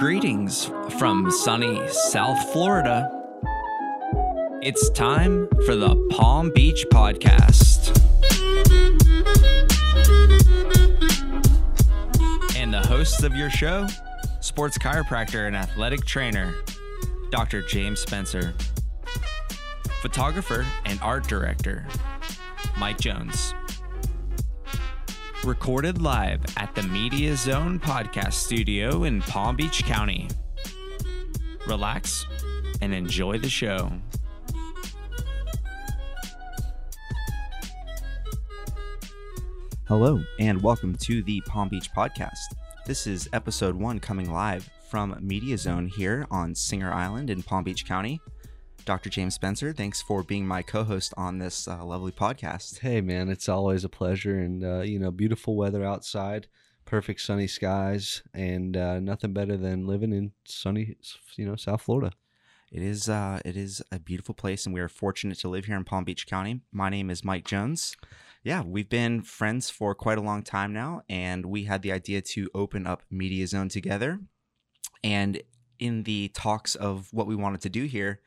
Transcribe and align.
Greetings 0.00 0.64
from 0.98 1.30
sunny 1.30 1.86
South 1.88 2.54
Florida. 2.54 3.10
It's 4.62 4.88
time 4.88 5.46
for 5.66 5.76
the 5.76 5.94
Palm 6.10 6.50
Beach 6.54 6.86
Podcast. 6.90 7.90
And 12.56 12.72
the 12.72 12.80
hosts 12.80 13.22
of 13.24 13.36
your 13.36 13.50
show, 13.50 13.86
sports 14.40 14.78
chiropractor 14.78 15.46
and 15.46 15.54
athletic 15.54 16.06
trainer, 16.06 16.54
Dr. 17.30 17.60
James 17.60 18.00
Spencer. 18.00 18.54
Photographer 20.00 20.64
and 20.86 20.98
art 21.02 21.28
director, 21.28 21.86
Mike 22.78 22.98
Jones. 22.98 23.52
Recorded 25.44 26.02
live 26.02 26.42
at 26.58 26.74
the 26.74 26.82
Media 26.82 27.34
Zone 27.34 27.80
podcast 27.80 28.34
studio 28.34 29.04
in 29.04 29.22
Palm 29.22 29.56
Beach 29.56 29.82
County. 29.84 30.28
Relax 31.66 32.26
and 32.82 32.92
enjoy 32.92 33.38
the 33.38 33.48
show. 33.48 33.90
Hello, 39.88 40.22
and 40.38 40.62
welcome 40.62 40.94
to 40.96 41.22
the 41.22 41.40
Palm 41.46 41.70
Beach 41.70 41.90
Podcast. 41.96 42.54
This 42.84 43.06
is 43.06 43.26
episode 43.32 43.74
one 43.74 43.98
coming 43.98 44.30
live 44.30 44.68
from 44.90 45.16
Media 45.22 45.56
Zone 45.56 45.86
here 45.86 46.26
on 46.30 46.54
Singer 46.54 46.92
Island 46.92 47.30
in 47.30 47.42
Palm 47.42 47.64
Beach 47.64 47.86
County. 47.86 48.20
Dr. 48.84 49.10
James 49.10 49.34
Spencer, 49.34 49.72
thanks 49.72 50.00
for 50.00 50.22
being 50.22 50.46
my 50.46 50.62
co 50.62 50.84
host 50.84 51.12
on 51.16 51.38
this 51.38 51.68
uh, 51.68 51.84
lovely 51.84 52.12
podcast. 52.12 52.78
Hey, 52.80 53.00
man, 53.00 53.28
it's 53.28 53.48
always 53.48 53.84
a 53.84 53.88
pleasure. 53.88 54.38
And, 54.38 54.64
uh, 54.64 54.80
you 54.80 54.98
know, 54.98 55.10
beautiful 55.10 55.56
weather 55.56 55.84
outside, 55.84 56.46
perfect 56.84 57.20
sunny 57.20 57.46
skies, 57.46 58.22
and 58.34 58.76
uh, 58.76 59.00
nothing 59.00 59.32
better 59.32 59.56
than 59.56 59.86
living 59.86 60.12
in 60.12 60.32
sunny, 60.44 60.96
you 61.36 61.46
know, 61.46 61.56
South 61.56 61.82
Florida. 61.82 62.12
It 62.72 62.82
is, 62.82 63.08
uh, 63.08 63.40
it 63.44 63.56
is 63.56 63.82
a 63.92 63.98
beautiful 63.98 64.34
place, 64.34 64.64
and 64.64 64.74
we 64.74 64.80
are 64.80 64.88
fortunate 64.88 65.38
to 65.40 65.48
live 65.48 65.66
here 65.66 65.76
in 65.76 65.84
Palm 65.84 66.04
Beach 66.04 66.26
County. 66.26 66.60
My 66.72 66.88
name 66.88 67.10
is 67.10 67.24
Mike 67.24 67.44
Jones. 67.44 67.96
Yeah, 68.42 68.62
we've 68.62 68.88
been 68.88 69.22
friends 69.22 69.68
for 69.68 69.94
quite 69.94 70.18
a 70.18 70.22
long 70.22 70.42
time 70.42 70.72
now, 70.72 71.02
and 71.08 71.46
we 71.46 71.64
had 71.64 71.82
the 71.82 71.92
idea 71.92 72.22
to 72.22 72.48
open 72.54 72.86
up 72.86 73.02
Media 73.10 73.46
Zone 73.46 73.68
together. 73.68 74.20
And 75.04 75.42
in 75.78 76.04
the 76.04 76.28
talks 76.28 76.74
of 76.74 77.08
what 77.12 77.26
we 77.26 77.34
wanted 77.34 77.60
to 77.62 77.68
do 77.68 77.84
here, 77.84 78.20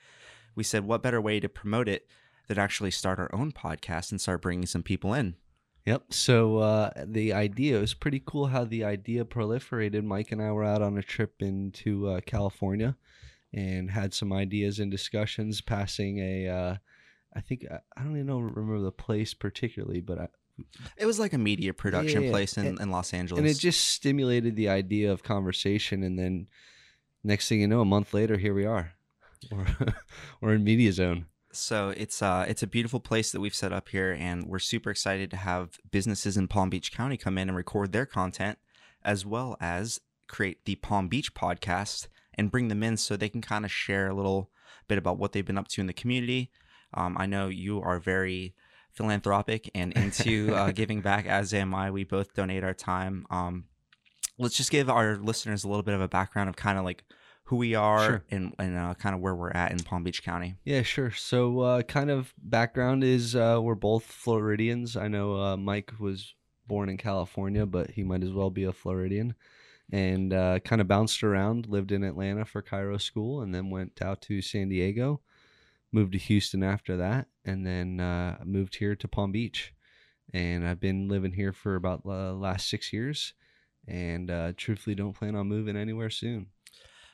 we 0.55 0.63
said, 0.63 0.85
what 0.85 1.01
better 1.03 1.21
way 1.21 1.39
to 1.39 1.49
promote 1.49 1.87
it 1.87 2.07
than 2.47 2.57
actually 2.59 2.91
start 2.91 3.19
our 3.19 3.33
own 3.33 3.51
podcast 3.51 4.11
and 4.11 4.19
start 4.19 4.41
bringing 4.41 4.65
some 4.65 4.83
people 4.83 5.13
in? 5.13 5.35
Yep. 5.85 6.13
So 6.13 6.59
uh, 6.59 6.91
the 7.05 7.33
idea 7.33 7.77
it 7.77 7.81
was 7.81 7.93
pretty 7.93 8.21
cool 8.25 8.47
how 8.47 8.63
the 8.63 8.83
idea 8.85 9.25
proliferated. 9.25 10.03
Mike 10.05 10.31
and 10.31 10.41
I 10.41 10.51
were 10.51 10.63
out 10.63 10.81
on 10.81 10.97
a 10.97 11.03
trip 11.03 11.41
into 11.41 12.07
uh, 12.07 12.21
California 12.25 12.95
and 13.53 13.91
had 13.91 14.13
some 14.13 14.31
ideas 14.31 14.79
and 14.79 14.89
discussions, 14.89 15.59
passing 15.61 16.19
a. 16.19 16.47
Uh, 16.47 16.75
I 17.35 17.41
think 17.41 17.65
I 17.69 18.01
don't 18.03 18.13
even 18.13 18.27
know 18.27 18.39
remember 18.39 18.79
the 18.79 18.91
place 18.91 19.33
particularly, 19.33 19.99
but 19.99 20.19
I, 20.19 20.27
it 20.97 21.05
was 21.05 21.19
like 21.19 21.33
a 21.33 21.37
media 21.37 21.73
production 21.73 22.21
Yeah, 22.21 22.27
yeah, 22.27 22.31
place 22.31 22.57
in, 22.57 22.65
and- 22.67 22.79
in 22.79 22.89
Los 22.91 23.13
Angeles. 23.13 23.39
and 23.39 23.47
it 23.47 23.57
just 23.59 23.89
stimulated 23.89 24.55
the 24.55 24.69
idea 24.69 25.11
of 25.11 25.21
conversation, 25.23 26.03
and 26.03 26.17
then 26.17 26.47
next 27.25 27.49
thing 27.49 27.59
you 27.59 27.67
know, 27.67 27.81
a 27.81 27.85
month 27.85 28.13
later, 28.13 28.37
here 28.37 28.53
we 28.53 28.65
are. 28.65 28.93
We're, 29.51 29.93
we're 30.41 30.53
in 30.55 30.63
media 30.63 30.91
zone. 30.91 31.25
So 31.51 31.89
it's 31.95 32.21
uh 32.21 32.45
it's 32.47 32.63
a 32.63 32.67
beautiful 32.67 32.99
place 32.99 33.31
that 33.31 33.39
we've 33.39 33.53
set 33.53 33.71
up 33.71 33.89
here, 33.89 34.11
and 34.11 34.47
we're 34.47 34.59
super 34.59 34.89
excited 34.89 35.29
to 35.31 35.37
have 35.37 35.77
businesses 35.91 36.35
in 36.35 36.47
Palm 36.47 36.69
Beach 36.69 36.91
County 36.91 37.15
come 37.15 37.37
in 37.37 37.47
and 37.47 37.55
record 37.55 37.91
their 37.91 38.07
content, 38.07 38.57
as 39.03 39.25
well 39.25 39.55
as 39.61 40.01
create 40.27 40.65
the 40.65 40.75
Palm 40.75 41.07
Beach 41.07 41.35
podcast 41.35 42.07
and 42.35 42.49
bring 42.49 42.69
them 42.69 42.81
in 42.81 42.97
so 42.97 43.15
they 43.15 43.29
can 43.29 43.41
kind 43.41 43.65
of 43.65 43.71
share 43.71 44.07
a 44.07 44.15
little 44.15 44.49
bit 44.87 44.97
about 44.97 45.19
what 45.19 45.31
they've 45.31 45.45
been 45.45 45.57
up 45.57 45.67
to 45.69 45.81
in 45.81 45.87
the 45.87 45.93
community. 45.93 46.49
Um, 46.93 47.15
I 47.19 47.27
know 47.27 47.47
you 47.47 47.81
are 47.81 47.99
very 47.99 48.55
philanthropic 48.91 49.69
and 49.75 49.93
into 49.97 50.53
uh, 50.55 50.71
giving 50.71 51.01
back, 51.01 51.25
as 51.25 51.53
am 51.53 51.75
I. 51.75 51.91
We 51.91 52.03
both 52.03 52.33
donate 52.33 52.63
our 52.63 52.73
time. 52.73 53.25
Um, 53.29 53.65
let's 54.37 54.57
just 54.57 54.71
give 54.71 54.89
our 54.89 55.17
listeners 55.17 55.63
a 55.63 55.67
little 55.67 55.83
bit 55.83 55.93
of 55.93 56.01
a 56.01 56.07
background 56.07 56.49
of 56.49 56.55
kind 56.55 56.77
of 56.77 56.83
like 56.83 57.03
who 57.45 57.57
we 57.57 57.75
are 57.75 58.05
Sure. 58.05 58.23
and 58.31 58.53
and 58.57 58.77
uh, 58.77 58.93
kind 58.93 59.13
of 59.15 59.21
where 59.21 59.35
we're 59.35 59.51
at 59.51 59.71
in 59.71 59.79
Palm 59.79 60.03
Beach 60.03 60.23
County. 60.23 60.55
Yeah, 60.63 60.81
sure. 60.81 61.11
So, 61.11 61.59
uh, 61.59 61.81
kind 61.83 62.09
of 62.09 62.33
background 62.37 63.03
is 63.03 63.35
uh, 63.35 63.59
we're 63.61 63.75
both 63.75 64.05
Floridians. 64.05 64.95
I 64.95 65.07
know 65.07 65.35
uh, 65.39 65.57
Mike 65.57 65.91
was 65.99 66.35
born 66.67 66.87
in 66.89 66.97
California, 66.97 67.65
but 67.65 67.91
he 67.91 68.03
might 68.03 68.23
as 68.23 68.31
well 68.31 68.49
be 68.49 68.63
a 68.63 68.71
Floridian. 68.73 69.35
And 69.91 70.33
uh, 70.33 70.59
kind 70.59 70.79
of 70.81 70.87
bounced 70.87 71.23
around, 71.23 71.67
lived 71.67 71.91
in 71.91 72.03
Atlanta 72.03 72.45
for 72.45 72.61
chiro 72.61 72.99
school, 72.99 73.41
and 73.41 73.53
then 73.53 73.69
went 73.69 74.01
out 74.01 74.21
to 74.23 74.41
San 74.41 74.69
Diego, 74.69 75.19
moved 75.91 76.13
to 76.13 76.17
Houston 76.17 76.63
after 76.63 76.95
that, 76.97 77.27
and 77.45 77.67
then 77.67 77.99
uh, 77.99 78.37
moved 78.45 78.77
here 78.77 78.95
to 78.95 79.07
Palm 79.07 79.33
Beach. 79.33 79.73
And 80.33 80.65
I've 80.65 80.79
been 80.79 81.09
living 81.09 81.33
here 81.33 81.51
for 81.51 81.75
about 81.75 82.05
the 82.05 82.33
last 82.33 82.69
six 82.69 82.93
years, 82.93 83.33
and 83.85 84.31
uh, 84.31 84.53
truthfully 84.55 84.95
don't 84.95 85.13
plan 85.13 85.35
on 85.35 85.47
moving 85.49 85.75
anywhere 85.75 86.09
soon. 86.09 86.47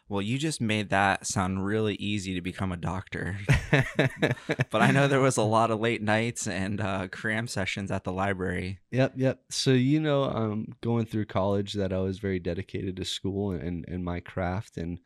Well, 0.09 0.23
you 0.23 0.39
just 0.39 0.59
made 0.59 0.89
that 0.89 1.27
sound 1.27 1.63
really 1.63 1.93
easy 1.95 2.33
to 2.33 2.41
become 2.41 2.71
a 2.71 2.77
doctor. 2.77 3.37
but 3.71 4.81
I 4.81 4.89
know 4.89 5.07
there 5.07 5.19
was 5.19 5.37
a 5.37 5.43
lot 5.43 5.69
of 5.69 5.79
late 5.79 6.01
nights 6.01 6.47
and 6.47 6.81
uh, 6.81 7.07
cram 7.09 7.47
sessions 7.47 7.91
at 7.91 8.03
the 8.03 8.11
library. 8.11 8.79
Yep, 8.89 9.13
yep. 9.15 9.41
So 9.51 9.69
you 9.71 9.99
know, 9.99 10.23
um, 10.23 10.73
going 10.81 11.05
through 11.05 11.25
college, 11.25 11.73
that 11.73 11.93
I 11.93 11.99
was 11.99 12.17
very 12.17 12.39
dedicated 12.39 12.95
to 12.97 13.05
school 13.05 13.51
and 13.51 13.85
and 13.87 14.03
my 14.03 14.19
craft 14.19 14.77
and 14.77 14.99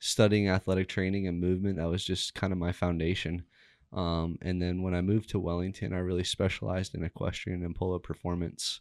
studying 0.00 0.48
athletic 0.48 0.88
training 0.88 1.28
and 1.28 1.40
movement. 1.40 1.76
That 1.76 1.88
was 1.88 2.04
just 2.04 2.34
kind 2.34 2.52
of 2.52 2.58
my 2.58 2.72
foundation. 2.72 3.44
Um, 3.92 4.38
and 4.42 4.60
then 4.60 4.82
when 4.82 4.94
I 4.94 5.00
moved 5.02 5.30
to 5.30 5.38
Wellington, 5.38 5.92
I 5.92 5.98
really 5.98 6.24
specialized 6.24 6.96
in 6.96 7.04
equestrian 7.04 7.64
and 7.64 7.76
polo 7.76 8.00
performance, 8.00 8.80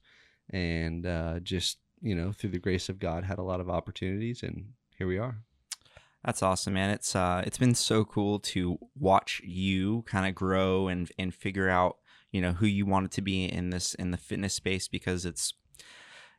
and 0.49 1.05
uh, 1.05 1.39
just 1.41 1.77
you 2.01 2.15
know, 2.15 2.31
through 2.31 2.51
the 2.51 2.59
grace 2.59 2.89
of 2.89 2.99
God, 2.99 3.23
had 3.23 3.37
a 3.37 3.43
lot 3.43 3.59
of 3.59 3.69
opportunities, 3.69 4.41
and 4.41 4.73
here 4.97 5.07
we 5.07 5.19
are. 5.19 5.43
That's 6.27 6.43
awesome, 6.43 6.73
man. 6.73 6.89
It's 6.91 7.15
uh, 7.15 7.41
it's 7.45 7.57
been 7.57 7.73
so 7.73 8.03
cool 8.05 8.37
to 8.39 8.77
watch 8.99 9.41
you 9.45 10.03
kind 10.07 10.27
of 10.27 10.35
grow 10.35 10.87
and 10.89 11.09
and 11.17 11.33
figure 11.33 11.69
out 11.69 11.97
you 12.31 12.41
know 12.41 12.51
who 12.51 12.65
you 12.67 12.85
wanted 12.85 13.11
to 13.11 13.21
be 13.21 13.45
in 13.45 13.69
this 13.71 13.95
in 13.95 14.11
the 14.11 14.17
fitness 14.17 14.53
space 14.53 14.87
because 14.89 15.25
it's 15.25 15.53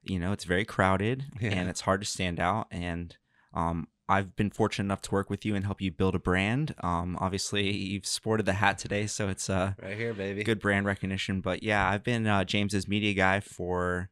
you 0.02 0.18
know 0.20 0.32
it's 0.32 0.44
very 0.44 0.64
crowded 0.66 1.24
Yeah. 1.40 1.52
and 1.52 1.68
it's 1.70 1.80
hard 1.80 2.02
to 2.02 2.06
stand 2.06 2.38
out 2.38 2.66
and 2.70 3.16
um 3.54 3.88
I've 4.10 4.36
been 4.36 4.50
fortunate 4.50 4.84
enough 4.84 5.02
to 5.02 5.10
work 5.10 5.28
with 5.30 5.44
you 5.46 5.54
and 5.54 5.64
help 5.66 5.80
you 5.82 5.90
build 5.90 6.14
a 6.14 6.18
brand. 6.18 6.74
Um, 6.82 7.16
obviously, 7.20 7.70
you've 7.92 8.06
sported 8.06 8.46
the 8.46 8.54
hat 8.54 8.78
today, 8.78 9.06
so 9.06 9.28
it's 9.28 9.50
uh, 9.50 9.72
Right 9.82 9.98
here, 9.98 10.14
baby. 10.14 10.44
good 10.44 10.60
brand 10.60 10.86
recognition. 10.86 11.42
But 11.42 11.62
yeah, 11.62 11.86
I've 11.86 12.04
been 12.04 12.26
uh, 12.26 12.44
James's 12.44 12.88
media 12.88 13.12
guy 13.12 13.40
for 13.40 14.08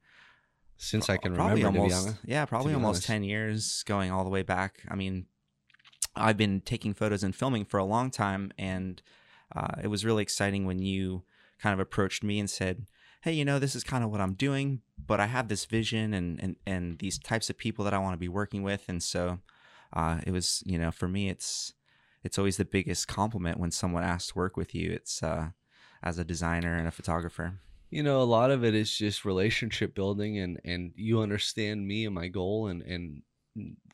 Since 0.77 1.09
I 1.09 1.17
can 1.17 1.35
probably 1.35 1.63
remember, 1.65 1.79
almost 1.81 2.07
honest. 2.09 2.21
yeah, 2.27 2.45
probably 2.45 2.75
almost 2.75 2.97
honest. 2.99 3.07
ten 3.07 3.25
years, 3.25 3.83
going 3.87 4.11
all 4.11 4.23
the 4.25 4.29
way 4.29 4.43
back. 4.43 4.83
I 4.87 4.97
mean, 4.97 5.25
I've 6.17 6.37
been 6.37 6.61
taking 6.61 6.95
photos 6.95 7.23
and 7.23 7.35
filming 7.35 7.65
for 7.65 7.79
a 7.79 7.85
long 7.85 8.11
time, 8.11 8.53
and 8.59 9.03
uh, 9.55 9.75
it 9.83 9.89
was 9.89 10.05
really 10.05 10.23
exciting 10.23 10.67
when 10.67 10.81
you 10.81 11.23
kind 11.61 11.73
of 11.75 11.81
approached 11.81 12.25
me 12.25 12.39
and 12.41 12.49
said, 12.51 12.87
"Hey, 13.23 13.33
you 13.33 13.45
know, 13.45 13.59
this 13.59 13.75
is 13.75 13.85
kind 13.85 14.05
of 14.05 14.11
what 14.11 14.21
I'm 14.21 14.35
doing, 14.35 14.83
but 14.99 15.21
I 15.21 15.27
have 15.27 15.49
this 15.49 15.65
vision 15.65 16.15
and 16.15 16.41
and 16.43 16.57
and 16.67 16.99
these 16.99 17.19
types 17.19 17.51
of 17.51 17.59
people 17.59 17.85
that 17.85 17.95
I 17.95 17.99
want 17.99 18.15
to 18.15 18.19
be 18.19 18.29
working 18.29 18.63
with." 18.63 18.85
And 18.89 19.03
so, 19.03 19.41
uh, 19.93 20.21
it 20.27 20.33
was 20.33 20.63
you 20.67 20.79
know, 20.79 20.91
for 20.91 21.09
me, 21.09 21.29
it's 21.29 21.73
it's 22.25 22.39
always 22.39 22.57
the 22.57 22.65
biggest 22.65 23.07
compliment 23.09 23.59
when 23.61 23.71
someone 23.71 24.03
asks 24.03 24.33
to 24.33 24.39
work 24.39 24.57
with 24.57 24.75
you. 24.75 24.91
It's 24.93 25.23
uh, 25.23 25.51
as 26.03 26.19
a 26.19 26.25
designer 26.25 26.77
and 26.77 26.89
a 26.89 26.91
photographer. 26.91 27.61
you 27.91 28.03
know 28.03 28.21
a 28.21 28.25
lot 28.25 28.51
of 28.51 28.65
it 28.65 28.75
is 28.75 28.91
just 28.97 29.25
relationship 29.25 29.95
building 29.95 30.39
and 30.39 30.61
and 30.65 30.93
you 30.97 31.21
understand 31.21 31.87
me 31.87 32.05
and 32.05 32.15
my 32.15 32.29
goal 32.29 32.67
and 32.69 32.83
and 32.83 33.23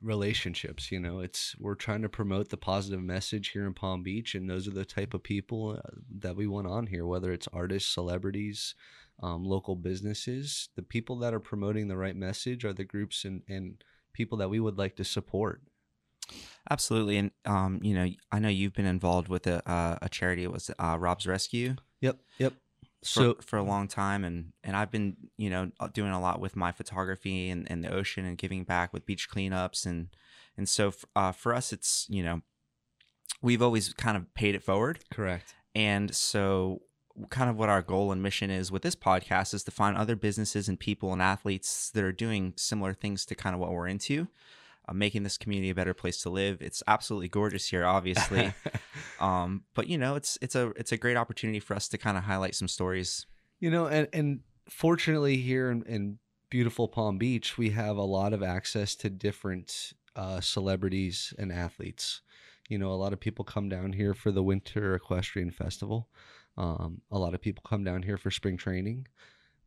relationships 0.00 0.91
you 0.91 0.99
know 0.99 1.20
it's 1.20 1.55
we're 1.59 1.75
trying 1.75 2.03
to 2.03 2.09
promote 2.09 2.49
the 2.49 2.56
positive 2.56 3.00
message 3.00 3.49
here 3.50 3.67
in 3.67 3.73
palm 3.73 4.03
beach 4.03 4.35
and 4.35 4.49
those 4.49 4.67
are 4.67 4.73
the 4.73 4.85
type 4.85 5.14
of 5.14 5.23
people 5.23 5.79
uh, 5.79 5.91
that 6.19 6.37
we 6.37 6.47
want 6.47 6.67
on 6.67 6.87
here 6.87 7.06
whether 7.06 7.32
it's 7.32 7.49
artists 7.53 7.93
celebrities 7.93 8.75
um, 9.23 9.44
local 9.44 9.76
businesses 9.76 10.69
the 10.75 10.82
people 10.82 11.17
that 11.17 11.32
are 11.32 11.41
promoting 11.41 11.88
the 11.88 11.97
right 11.97 12.17
message 12.17 12.64
are 12.64 12.73
the 12.73 12.85
groups 12.85 13.25
and 13.25 13.43
and 13.49 13.85
people 14.12 14.38
that 14.38 14.50
we 14.50 14.61
would 14.61 14.79
like 14.79 14.97
to 14.97 15.05
support 15.05 15.62
Absolutely, 16.70 17.17
and 17.19 17.32
um, 17.44 17.81
you 17.82 17.94
know, 17.94 18.08
I 18.31 18.38
know 18.38 18.49
you've 18.49 18.73
been 18.73 18.87
involved 18.87 19.29
with 19.29 19.49
a 19.49 19.69
uh, 19.69 19.99
a 20.00 20.08
charity. 20.08 20.44
It 20.44 20.53
was 20.53 20.70
uh, 20.79 20.97
Rob's 20.99 21.26
Rescue 21.26 21.75
yep 22.03 22.19
yep 22.37 22.53
so 23.03 23.37
for 23.41 23.57
a 23.57 23.63
long 23.63 23.89
time, 23.89 24.25
and 24.25 24.53
and 24.63 24.77
I've 24.77 24.91
been 24.91 25.17
you 25.37 25.51
know 25.51 25.71
uh, 25.81 25.89
doing 25.93 26.13
a 26.13 26.21
lot 26.21 26.41
with 26.41 26.57
my 26.57 26.73
photography 26.73 27.51
and, 27.51 27.71
and 27.71 27.83
the 27.85 27.93
ocean 27.93 28.25
and 28.25 28.39
giving 28.39 28.65
back 28.65 28.93
with 28.93 29.07
beach 29.07 29.29
cleanups 29.31 29.87
and 29.87 30.09
and 30.57 30.69
so 30.69 30.89
f- 30.89 31.05
uh, 31.17 31.33
for 31.33 31.55
us, 31.55 31.73
it's 31.73 32.07
you 32.09 32.23
know, 32.23 32.43
we've 33.41 33.63
always 33.63 33.93
kind 33.95 34.17
of 34.17 34.33
paid 34.35 34.55
it 34.55 34.63
forward, 34.63 35.01
correct. 35.11 35.55
And 35.75 36.15
so 36.15 36.83
kind 37.29 37.51
of 37.51 37.57
what 37.57 37.69
our 37.69 37.83
goal 37.83 38.11
and 38.13 38.23
mission 38.23 38.51
is 38.51 38.73
with 38.73 38.83
this 38.83 38.97
podcast 38.97 39.53
is 39.53 39.65
to 39.65 39.71
find 39.71 39.97
other 39.97 40.17
businesses 40.17 40.69
and 40.69 40.81
people 40.81 41.13
and 41.13 41.21
athletes 41.21 41.91
that 41.91 42.03
are 42.03 42.13
doing 42.13 42.55
similar 42.57 42.95
things 42.95 43.27
to 43.27 43.35
kind 43.35 43.55
of 43.55 43.61
what 43.61 43.71
we're 43.71 43.87
into 43.87 44.29
uh, 44.88 44.93
making 44.93 45.23
this 45.23 45.38
community 45.38 45.70
a 45.70 45.75
better 45.75 45.94
place 45.94 46.23
to 46.23 46.31
live. 46.31 46.61
It's 46.61 46.82
absolutely 46.87 47.29
gorgeous 47.29 47.69
here, 47.69 47.84
obviously. 47.84 48.52
um, 49.20 49.64
but 49.75 49.88
you 49.88 49.99
know, 49.99 50.14
it's 50.14 50.38
it's 50.40 50.55
a 50.55 50.69
it's 50.76 50.93
a 50.93 50.96
great 50.96 51.17
opportunity 51.17 51.61
for 51.61 51.75
us 51.75 51.88
to 51.88 51.99
kind 51.99 52.17
of 52.17 52.25
highlight 52.25 52.55
some 52.55 52.69
stories. 52.69 53.26
You 53.61 53.70
know, 53.70 53.87
and 53.87 54.08
and 54.12 54.40
fortunately 54.69 55.37
here 55.37 55.70
in, 55.70 55.82
in 55.84 56.19
beautiful 56.50 56.88
Palm 56.88 57.19
Beach, 57.19 57.56
we 57.56 57.70
have 57.70 57.96
a 57.96 58.02
lot 58.02 58.32
of 58.32 58.43
access 58.43 58.94
to 58.96 59.08
different 59.08 59.93
uh, 60.17 60.40
celebrities 60.40 61.32
and 61.38 61.52
athletes. 61.52 62.20
You 62.69 62.79
know, 62.79 62.90
a 62.90 62.94
lot 62.94 63.12
of 63.12 63.20
people 63.20 63.44
come 63.44 63.69
down 63.69 63.93
here 63.93 64.14
for 64.14 64.31
the 64.31 64.43
Winter 64.43 64.94
Equestrian 64.94 65.50
Festival. 65.50 66.08
Um, 66.56 67.00
a 67.11 67.19
lot 67.19 67.34
of 67.34 67.40
people 67.40 67.64
come 67.67 67.84
down 67.84 68.02
here 68.02 68.19
for 68.19 68.31
spring 68.31 68.56
training. 68.56 69.06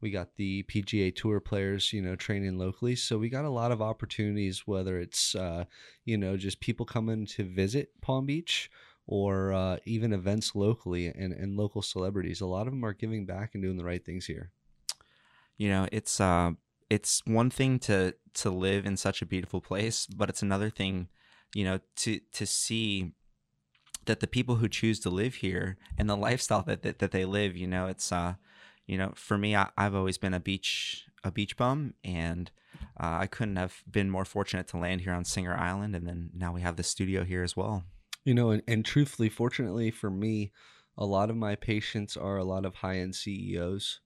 We 0.02 0.12
got 0.12 0.36
the 0.36 0.64
PGA 0.64 1.16
Tour 1.16 1.40
players, 1.40 1.94
you 1.94 2.02
know, 2.02 2.16
training 2.16 2.58
locally. 2.58 2.96
So 2.96 3.18
we 3.18 3.30
got 3.30 3.46
a 3.46 3.50
lot 3.50 3.72
of 3.72 3.82
opportunities, 3.82 4.68
whether 4.68 5.00
it's, 5.00 5.36
uh, 5.36 5.66
you 6.04 6.18
know, 6.18 6.38
just 6.38 6.60
people 6.60 6.86
coming 6.86 7.26
to 7.28 7.44
visit 7.44 7.90
Palm 8.02 8.26
Beach 8.26 8.70
or 9.08 9.54
uh, 9.54 9.78
even 9.86 10.14
events 10.14 10.56
locally 10.56 11.08
and, 11.08 11.34
and 11.34 11.56
local 11.56 11.82
celebrities. 11.82 12.42
A 12.42 12.46
lot 12.46 12.68
of 12.68 12.74
them 12.74 12.84
are 12.84 12.94
giving 12.94 13.26
back 13.26 13.52
and 13.54 13.64
doing 13.64 13.78
the 13.78 13.86
right 13.86 14.04
things 14.04 14.26
here. 14.26 14.52
You 15.58 15.70
know, 15.70 15.88
it's 15.92 16.20
uh, 16.20 16.52
it's 16.90 17.22
one 17.26 17.50
thing 17.50 17.80
to 17.80 18.14
to 18.36 18.50
live 18.50 18.86
in 18.86 18.98
such 18.98 19.22
a 19.22 19.26
beautiful 19.26 19.62
place, 19.62 20.06
but 20.06 20.30
it's 20.30 20.42
another 20.42 20.70
thing, 20.70 21.08
you 21.54 21.64
know, 21.64 21.80
to 21.98 22.20
to 22.34 22.46
see 22.46 23.14
that 24.06 24.20
the 24.20 24.28
people 24.28 24.56
who 24.56 24.68
choose 24.68 25.00
to 25.00 25.10
live 25.10 25.36
here 25.36 25.78
and 25.98 26.10
the 26.10 26.18
lifestyle 26.18 26.62
that 26.64 26.82
that, 26.84 27.00
that 27.00 27.12
they 27.12 27.26
live, 27.26 27.56
you 27.56 27.68
know, 27.68 27.88
it's 27.88 28.12
uh, 28.12 28.36
you 28.86 28.98
know, 28.98 29.14
for 29.16 29.38
me, 29.38 29.56
I, 29.56 29.70
I've 29.78 29.96
always 29.96 30.18
been 30.18 30.34
a 30.34 30.40
beach 30.40 31.06
a 31.24 31.32
beach 31.32 31.58
bum, 31.58 31.96
and 32.04 32.52
uh, 33.00 33.18
I 33.22 33.28
couldn't 33.28 33.56
have 33.56 33.84
been 33.90 34.10
more 34.10 34.26
fortunate 34.26 34.68
to 34.70 34.78
land 34.78 35.02
here 35.02 35.14
on 35.14 35.26
Singer 35.26 35.56
Island, 35.56 35.96
and 35.96 36.08
then 36.08 36.30
now 36.36 36.54
we 36.54 36.62
have 36.62 36.76
the 36.76 36.84
studio 36.84 37.24
here 37.24 37.44
as 37.44 37.58
well. 37.58 37.84
You 38.24 38.34
know, 38.34 38.52
and, 38.52 38.62
and 38.68 38.86
truthfully, 38.86 39.30
fortunately 39.30 39.92
for 39.92 40.10
me, 40.10 40.52
a 40.98 41.06
lot 41.06 41.30
of 41.30 41.36
my 41.36 41.56
patients 41.56 42.16
are 42.16 42.38
a 42.38 42.44
lot 42.44 42.66
of 42.66 42.76
high 42.76 42.98
end 42.98 43.16
CEOs 43.16 44.02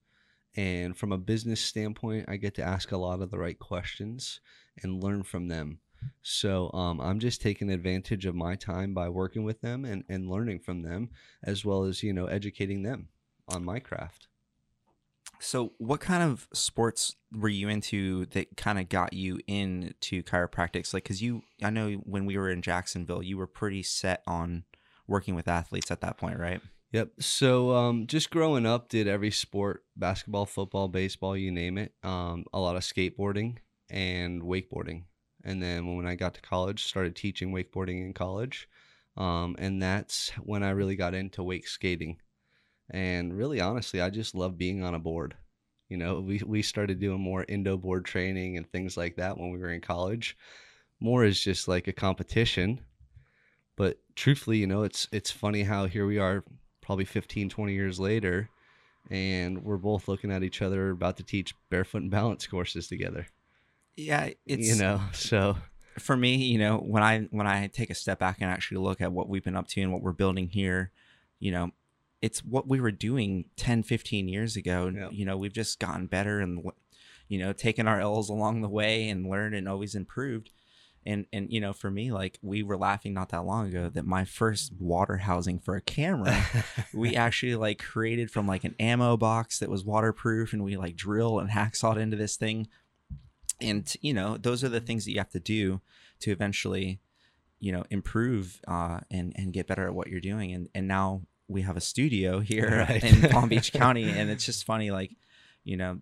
and 0.56 0.96
from 0.96 1.12
a 1.12 1.18
business 1.18 1.60
standpoint, 1.60 2.26
I 2.28 2.36
get 2.36 2.54
to 2.56 2.62
ask 2.62 2.90
a 2.90 2.96
lot 2.96 3.20
of 3.20 3.30
the 3.30 3.38
right 3.38 3.58
questions 3.58 4.40
and 4.82 5.02
learn 5.02 5.22
from 5.22 5.48
them. 5.48 5.78
So 6.22 6.72
um, 6.72 7.00
I'm 7.00 7.20
just 7.20 7.42
taking 7.42 7.70
advantage 7.70 8.26
of 8.26 8.34
my 8.34 8.56
time 8.56 8.94
by 8.94 9.08
working 9.10 9.44
with 9.44 9.60
them 9.60 9.84
and, 9.84 10.02
and 10.08 10.28
learning 10.28 10.60
from 10.60 10.82
them, 10.82 11.10
as 11.44 11.64
well 11.64 11.84
as 11.84 12.02
you 12.02 12.12
know 12.12 12.26
educating 12.26 12.82
them 12.82 13.08
on 13.48 13.64
my 13.64 13.78
craft. 13.78 14.26
So, 15.40 15.72
what 15.78 16.00
kind 16.00 16.22
of 16.22 16.48
sports 16.52 17.16
were 17.32 17.48
you 17.48 17.68
into 17.68 18.26
that 18.26 18.56
kind 18.56 18.78
of 18.78 18.88
got 18.88 19.14
you 19.14 19.40
into 19.46 20.22
chiropractics? 20.22 20.92
Like, 20.92 21.04
because 21.04 21.22
you, 21.22 21.42
I 21.62 21.70
know 21.70 21.92
when 21.92 22.26
we 22.26 22.36
were 22.36 22.50
in 22.50 22.62
Jacksonville, 22.62 23.22
you 23.22 23.38
were 23.38 23.46
pretty 23.46 23.82
set 23.82 24.22
on 24.26 24.64
working 25.06 25.34
with 25.34 25.48
athletes 25.48 25.90
at 25.90 26.02
that 26.02 26.18
point, 26.18 26.38
right? 26.38 26.60
Yep. 26.92 27.12
So 27.20 27.74
um, 27.74 28.06
just 28.06 28.30
growing 28.30 28.66
up, 28.66 28.88
did 28.88 29.08
every 29.08 29.30
sport: 29.30 29.84
basketball, 29.96 30.46
football, 30.46 30.88
baseball, 30.88 31.36
you 31.36 31.50
name 31.50 31.78
it. 31.78 31.94
Um, 32.02 32.44
a 32.52 32.60
lot 32.60 32.76
of 32.76 32.82
skateboarding 32.82 33.58
and 33.88 34.42
wakeboarding. 34.42 35.04
And 35.42 35.62
then 35.62 35.96
when 35.96 36.06
I 36.06 36.16
got 36.16 36.34
to 36.34 36.42
college, 36.42 36.84
started 36.84 37.16
teaching 37.16 37.52
wakeboarding 37.52 38.04
in 38.04 38.12
college. 38.12 38.68
Um, 39.16 39.56
and 39.58 39.82
that's 39.82 40.30
when 40.42 40.62
I 40.62 40.70
really 40.70 40.96
got 40.96 41.14
into 41.14 41.42
wake 41.42 41.66
skating. 41.66 42.18
And 42.90 43.36
really, 43.36 43.60
honestly, 43.60 44.00
I 44.00 44.10
just 44.10 44.34
love 44.34 44.58
being 44.58 44.82
on 44.82 44.94
a 44.94 44.98
board. 44.98 45.34
You 45.88 45.96
know, 45.96 46.20
we, 46.20 46.40
we 46.44 46.62
started 46.62 47.00
doing 47.00 47.20
more 47.20 47.44
indo 47.48 47.76
board 47.76 48.04
training 48.04 48.56
and 48.56 48.70
things 48.70 48.96
like 48.96 49.16
that 49.16 49.38
when 49.38 49.50
we 49.50 49.58
were 49.58 49.70
in 49.70 49.80
college. 49.80 50.36
More 51.00 51.24
is 51.24 51.40
just 51.40 51.68
like 51.68 51.88
a 51.88 51.92
competition. 51.92 52.80
But 53.76 53.98
truthfully, 54.14 54.58
you 54.58 54.66
know, 54.66 54.82
it's 54.82 55.08
it's 55.10 55.30
funny 55.30 55.62
how 55.62 55.86
here 55.86 56.06
we 56.06 56.18
are 56.18 56.44
probably 56.82 57.06
15, 57.06 57.48
20 57.48 57.72
years 57.72 57.98
later, 57.98 58.50
and 59.10 59.64
we're 59.64 59.78
both 59.78 60.06
looking 60.06 60.30
at 60.30 60.42
each 60.42 60.60
other 60.60 60.90
about 60.90 61.16
to 61.16 61.22
teach 61.22 61.54
barefoot 61.70 62.02
and 62.02 62.10
balance 62.10 62.46
courses 62.46 62.88
together. 62.88 63.26
Yeah, 63.96 64.30
it's 64.46 64.68
you 64.68 64.76
know, 64.76 65.00
so 65.12 65.56
for 65.98 66.16
me, 66.16 66.36
you 66.36 66.58
know, 66.58 66.78
when 66.78 67.02
I 67.02 67.20
when 67.30 67.46
I 67.46 67.68
take 67.68 67.90
a 67.90 67.94
step 67.94 68.18
back 68.18 68.38
and 68.40 68.50
actually 68.50 68.78
look 68.78 69.00
at 69.00 69.12
what 69.12 69.28
we've 69.28 69.44
been 69.44 69.56
up 69.56 69.68
to 69.68 69.80
and 69.80 69.92
what 69.92 70.02
we're 70.02 70.12
building 70.12 70.48
here, 70.48 70.90
you 71.38 71.50
know, 71.52 71.70
it's 72.22 72.44
what 72.44 72.68
we 72.68 72.80
were 72.80 72.90
doing 72.90 73.46
10, 73.56 73.82
15 73.82 74.28
years 74.28 74.56
ago. 74.56 74.92
Yep. 74.94 75.10
You 75.12 75.24
know, 75.24 75.36
we've 75.36 75.52
just 75.52 75.78
gotten 75.78 76.06
better 76.06 76.40
and 76.40 76.62
you 77.28 77.38
know, 77.38 77.52
taken 77.52 77.86
our 77.86 78.00
L's 78.00 78.28
along 78.28 78.60
the 78.60 78.68
way 78.68 79.08
and 79.08 79.28
learned 79.28 79.54
and 79.54 79.68
always 79.68 79.94
improved 79.94 80.50
and 81.06 81.26
and 81.32 81.50
you 81.50 81.60
know 81.60 81.72
for 81.72 81.90
me 81.90 82.12
like 82.12 82.38
we 82.42 82.62
were 82.62 82.76
laughing 82.76 83.14
not 83.14 83.30
that 83.30 83.44
long 83.44 83.68
ago 83.68 83.88
that 83.88 84.04
my 84.04 84.24
first 84.24 84.72
water 84.78 85.18
housing 85.18 85.58
for 85.58 85.74
a 85.76 85.80
camera 85.80 86.44
we 86.94 87.16
actually 87.16 87.54
like 87.54 87.78
created 87.78 88.30
from 88.30 88.46
like 88.46 88.64
an 88.64 88.74
ammo 88.78 89.16
box 89.16 89.58
that 89.58 89.70
was 89.70 89.84
waterproof 89.84 90.52
and 90.52 90.62
we 90.62 90.76
like 90.76 90.96
drill 90.96 91.38
and 91.38 91.50
hacksawed 91.50 91.98
into 91.98 92.16
this 92.16 92.36
thing 92.36 92.68
and 93.60 93.94
you 94.00 94.12
know 94.12 94.36
those 94.36 94.62
are 94.62 94.68
the 94.68 94.80
things 94.80 95.04
that 95.04 95.12
you 95.12 95.18
have 95.18 95.30
to 95.30 95.40
do 95.40 95.80
to 96.18 96.30
eventually 96.30 97.00
you 97.58 97.72
know 97.72 97.84
improve 97.90 98.60
uh, 98.68 99.00
and 99.10 99.32
and 99.36 99.52
get 99.52 99.66
better 99.66 99.86
at 99.86 99.94
what 99.94 100.08
you're 100.08 100.20
doing 100.20 100.52
and 100.52 100.68
and 100.74 100.86
now 100.86 101.22
we 101.50 101.62
have 101.62 101.76
a 101.76 101.80
studio 101.80 102.40
here 102.52 102.86
right. 102.88 103.02
in 103.02 103.30
Palm 103.30 103.48
Beach 103.48 103.72
County 103.82 104.08
and 104.08 104.30
it's 104.30 104.46
just 104.46 104.64
funny 104.64 104.90
like 104.90 105.10
you 105.64 105.76
know 105.76 106.00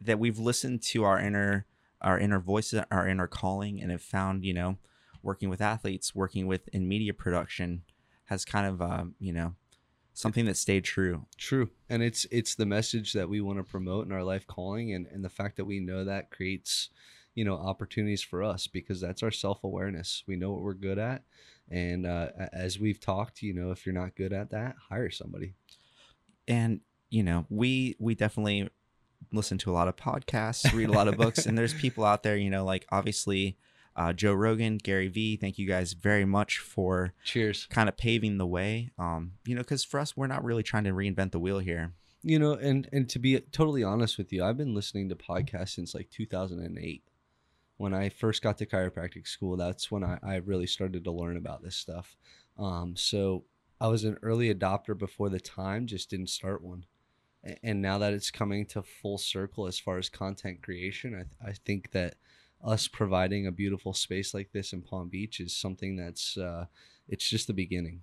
that 0.00 0.18
we've 0.18 0.38
listened 0.38 0.82
to 0.82 1.04
our 1.04 1.18
inner 1.18 1.66
our 2.04 2.18
inner 2.18 2.38
voices, 2.38 2.84
our 2.90 3.08
inner 3.08 3.26
calling, 3.26 3.80
and 3.80 3.90
have 3.90 4.02
found, 4.02 4.44
you 4.44 4.52
know, 4.52 4.76
working 5.22 5.48
with 5.48 5.62
athletes, 5.62 6.14
working 6.14 6.46
with 6.46 6.68
in 6.68 6.86
media 6.86 7.14
production 7.14 7.82
has 8.26 8.44
kind 8.44 8.66
of, 8.66 8.82
uh, 8.82 9.04
you 9.18 9.32
know, 9.32 9.54
something 10.12 10.44
that 10.44 10.56
stayed 10.56 10.84
true. 10.84 11.24
True. 11.38 11.70
And 11.88 12.02
it's 12.02 12.26
it's 12.30 12.54
the 12.54 12.66
message 12.66 13.14
that 13.14 13.28
we 13.28 13.40
want 13.40 13.58
to 13.58 13.64
promote 13.64 14.06
in 14.06 14.12
our 14.12 14.22
life 14.22 14.46
calling 14.46 14.92
and, 14.92 15.06
and 15.06 15.24
the 15.24 15.30
fact 15.30 15.56
that 15.56 15.64
we 15.64 15.80
know 15.80 16.04
that 16.04 16.30
creates, 16.30 16.90
you 17.34 17.44
know, 17.44 17.56
opportunities 17.56 18.22
for 18.22 18.42
us 18.42 18.66
because 18.66 19.00
that's 19.00 19.22
our 19.22 19.30
self-awareness. 19.30 20.24
We 20.26 20.36
know 20.36 20.52
what 20.52 20.62
we're 20.62 20.74
good 20.74 20.98
at. 20.98 21.22
And 21.70 22.06
uh, 22.06 22.28
as 22.52 22.78
we've 22.78 23.00
talked, 23.00 23.42
you 23.42 23.54
know, 23.54 23.70
if 23.70 23.86
you're 23.86 23.94
not 23.94 24.14
good 24.14 24.32
at 24.32 24.50
that, 24.50 24.76
hire 24.90 25.10
somebody. 25.10 25.54
And, 26.46 26.80
you 27.10 27.22
know, 27.22 27.46
we 27.48 27.96
we 27.98 28.14
definitely 28.14 28.68
listen 29.32 29.58
to 29.58 29.70
a 29.70 29.74
lot 29.74 29.88
of 29.88 29.96
podcasts, 29.96 30.72
read 30.72 30.88
a 30.88 30.92
lot 30.92 31.08
of 31.08 31.16
books, 31.16 31.46
and 31.46 31.56
there's 31.56 31.74
people 31.80 32.04
out 32.04 32.22
there, 32.22 32.36
you 32.36 32.50
know, 32.50 32.64
like 32.64 32.86
obviously 32.90 33.56
uh, 33.96 34.12
Joe 34.12 34.34
Rogan, 34.34 34.78
Gary 34.78 35.08
Vee. 35.08 35.36
Thank 35.36 35.58
you 35.58 35.66
guys 35.66 35.92
very 35.92 36.24
much 36.24 36.58
for 36.58 37.12
cheers, 37.24 37.66
kind 37.70 37.88
of 37.88 37.96
paving 37.96 38.38
the 38.38 38.46
way. 38.46 38.90
Um, 38.98 39.32
you 39.46 39.54
know, 39.54 39.60
because 39.60 39.84
for 39.84 40.00
us, 40.00 40.16
we're 40.16 40.26
not 40.26 40.44
really 40.44 40.62
trying 40.62 40.84
to 40.84 40.90
reinvent 40.90 41.32
the 41.32 41.40
wheel 41.40 41.58
here. 41.58 41.92
You 42.22 42.38
know, 42.38 42.52
and 42.52 42.88
and 42.92 43.08
to 43.10 43.18
be 43.18 43.38
totally 43.40 43.84
honest 43.84 44.18
with 44.18 44.32
you, 44.32 44.44
I've 44.44 44.56
been 44.56 44.74
listening 44.74 45.08
to 45.10 45.14
podcasts 45.14 45.70
since 45.70 45.94
like 45.94 46.10
2008. 46.10 47.04
When 47.76 47.94
I 47.94 48.08
first 48.08 48.42
got 48.42 48.58
to 48.58 48.66
chiropractic 48.66 49.26
school, 49.26 49.56
that's 49.56 49.90
when 49.90 50.04
I, 50.04 50.18
I 50.22 50.36
really 50.36 50.66
started 50.66 51.04
to 51.04 51.10
learn 51.10 51.36
about 51.36 51.62
this 51.62 51.76
stuff. 51.76 52.16
Um, 52.58 52.94
so 52.96 53.44
I 53.80 53.88
was 53.88 54.04
an 54.04 54.18
early 54.22 54.54
adopter 54.54 54.96
before 54.96 55.28
the 55.28 55.40
time, 55.40 55.86
just 55.86 56.10
didn't 56.10 56.28
start 56.28 56.62
one 56.62 56.86
and 57.62 57.82
now 57.82 57.98
that 57.98 58.12
it's 58.12 58.30
coming 58.30 58.64
to 58.66 58.82
full 58.82 59.18
circle 59.18 59.66
as 59.66 59.78
far 59.78 59.98
as 59.98 60.08
content 60.08 60.62
creation, 60.62 61.14
I, 61.14 61.22
th- 61.22 61.56
I 61.56 61.58
think 61.64 61.92
that 61.92 62.14
us 62.64 62.88
providing 62.88 63.46
a 63.46 63.52
beautiful 63.52 63.92
space 63.92 64.32
like 64.32 64.52
this 64.52 64.72
in 64.72 64.80
Palm 64.80 65.08
Beach 65.08 65.40
is 65.40 65.54
something 65.54 65.96
that's 65.96 66.38
uh, 66.38 66.66
it's 67.08 67.28
just 67.28 67.46
the 67.46 67.52
beginning. 67.52 68.00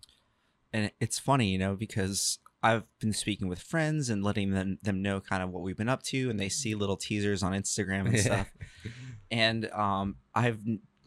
And 0.72 0.92
it's 1.00 1.18
funny, 1.18 1.50
you 1.50 1.58
know, 1.58 1.76
because 1.76 2.38
I've 2.64 2.84
been 3.00 3.14
speaking 3.14 3.48
with 3.48 3.60
friends 3.60 4.10
and 4.10 4.24
letting 4.24 4.52
them 4.52 4.78
them 4.84 5.02
know 5.02 5.20
kind 5.20 5.42
of 5.42 5.50
what 5.50 5.64
we've 5.64 5.78
been 5.78 5.90
up 5.90 6.04
to, 6.04 6.30
and 6.30 6.40
they 6.40 6.50
see 6.50 6.76
little 6.76 6.98
teasers 6.98 7.44
on 7.44 7.54
Instagram 7.54 8.08
and 8.08 8.20
stuff. 8.20 8.52
and 9.32 9.70
um, 9.72 10.16
I've 10.36 10.60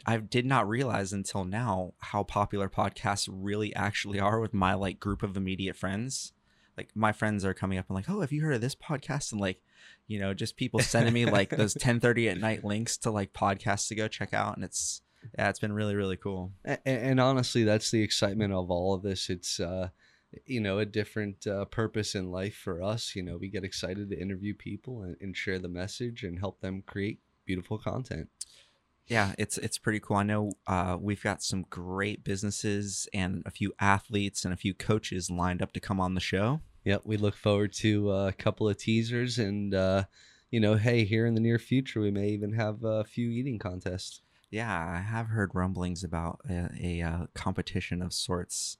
I 0.06 0.16
did 0.18 0.46
not 0.46 0.68
realize 0.68 1.12
until 1.12 1.44
now 1.44 1.94
how 1.98 2.24
popular 2.24 2.68
podcasts 2.68 3.28
really 3.30 3.74
actually 3.74 4.20
are 4.20 4.40
with 4.40 4.52
my 4.52 4.74
like 4.74 4.98
group 4.98 5.22
of 5.22 5.36
immediate 5.36 5.76
friends 5.76 6.32
like 6.76 6.90
my 6.94 7.12
friends 7.12 7.44
are 7.44 7.54
coming 7.54 7.78
up 7.78 7.86
and 7.88 7.96
like, 7.96 8.08
oh, 8.08 8.20
have 8.20 8.32
you 8.32 8.42
heard 8.42 8.54
of 8.54 8.60
this 8.60 8.74
podcast? 8.74 9.32
And 9.32 9.40
like, 9.40 9.60
you 10.06 10.18
know, 10.18 10.34
just 10.34 10.56
people 10.56 10.80
sending 10.80 11.12
me 11.12 11.26
like 11.26 11.50
those 11.50 11.74
10:30 11.80 12.32
at 12.32 12.38
night 12.38 12.64
links 12.64 12.96
to 12.98 13.10
like 13.10 13.32
podcasts 13.32 13.88
to 13.88 13.94
go 13.94 14.08
check 14.08 14.34
out, 14.34 14.56
and 14.56 14.64
it's 14.64 15.02
yeah, 15.38 15.48
it's 15.48 15.60
been 15.60 15.72
really 15.72 15.94
really 15.94 16.16
cool. 16.16 16.52
And, 16.64 16.80
and 16.84 17.20
honestly, 17.20 17.64
that's 17.64 17.90
the 17.90 18.02
excitement 18.02 18.52
of 18.52 18.70
all 18.70 18.94
of 18.94 19.02
this. 19.02 19.30
It's 19.30 19.60
uh, 19.60 19.90
you 20.46 20.60
know 20.60 20.78
a 20.78 20.86
different 20.86 21.46
uh, 21.46 21.64
purpose 21.66 22.14
in 22.14 22.30
life 22.30 22.54
for 22.54 22.82
us. 22.82 23.14
You 23.14 23.22
know, 23.22 23.36
we 23.36 23.48
get 23.48 23.64
excited 23.64 24.10
to 24.10 24.20
interview 24.20 24.54
people 24.54 25.02
and, 25.02 25.16
and 25.20 25.36
share 25.36 25.58
the 25.58 25.68
message 25.68 26.22
and 26.22 26.38
help 26.38 26.60
them 26.60 26.82
create 26.86 27.20
beautiful 27.46 27.78
content 27.78 28.28
yeah, 29.06 29.34
it's 29.38 29.58
it's 29.58 29.78
pretty 29.78 30.00
cool. 30.00 30.16
I 30.16 30.22
know 30.22 30.52
uh, 30.66 30.96
we've 30.98 31.22
got 31.22 31.42
some 31.42 31.66
great 31.68 32.24
businesses 32.24 33.06
and 33.12 33.42
a 33.44 33.50
few 33.50 33.74
athletes 33.78 34.44
and 34.44 34.54
a 34.54 34.56
few 34.56 34.72
coaches 34.72 35.30
lined 35.30 35.60
up 35.60 35.72
to 35.72 35.80
come 35.80 36.00
on 36.00 36.14
the 36.14 36.20
show. 36.20 36.60
Yep, 36.84 37.02
we 37.04 37.16
look 37.16 37.36
forward 37.36 37.72
to 37.74 38.10
uh, 38.10 38.28
a 38.28 38.32
couple 38.32 38.68
of 38.68 38.78
teasers, 38.78 39.38
and 39.38 39.74
uh, 39.74 40.04
you 40.50 40.58
know, 40.58 40.74
hey, 40.74 41.04
here 41.04 41.26
in 41.26 41.34
the 41.34 41.40
near 41.40 41.58
future, 41.58 42.00
we 42.00 42.10
may 42.10 42.28
even 42.28 42.54
have 42.54 42.82
a 42.82 43.04
few 43.04 43.28
eating 43.28 43.58
contests. 43.58 44.22
Yeah, 44.50 44.72
I 44.72 45.00
have 45.00 45.26
heard 45.26 45.54
rumblings 45.54 46.04
about 46.04 46.40
a, 46.48 46.70
a 46.80 47.02
uh, 47.02 47.26
competition 47.34 48.00
of 48.00 48.12
sorts. 48.14 48.78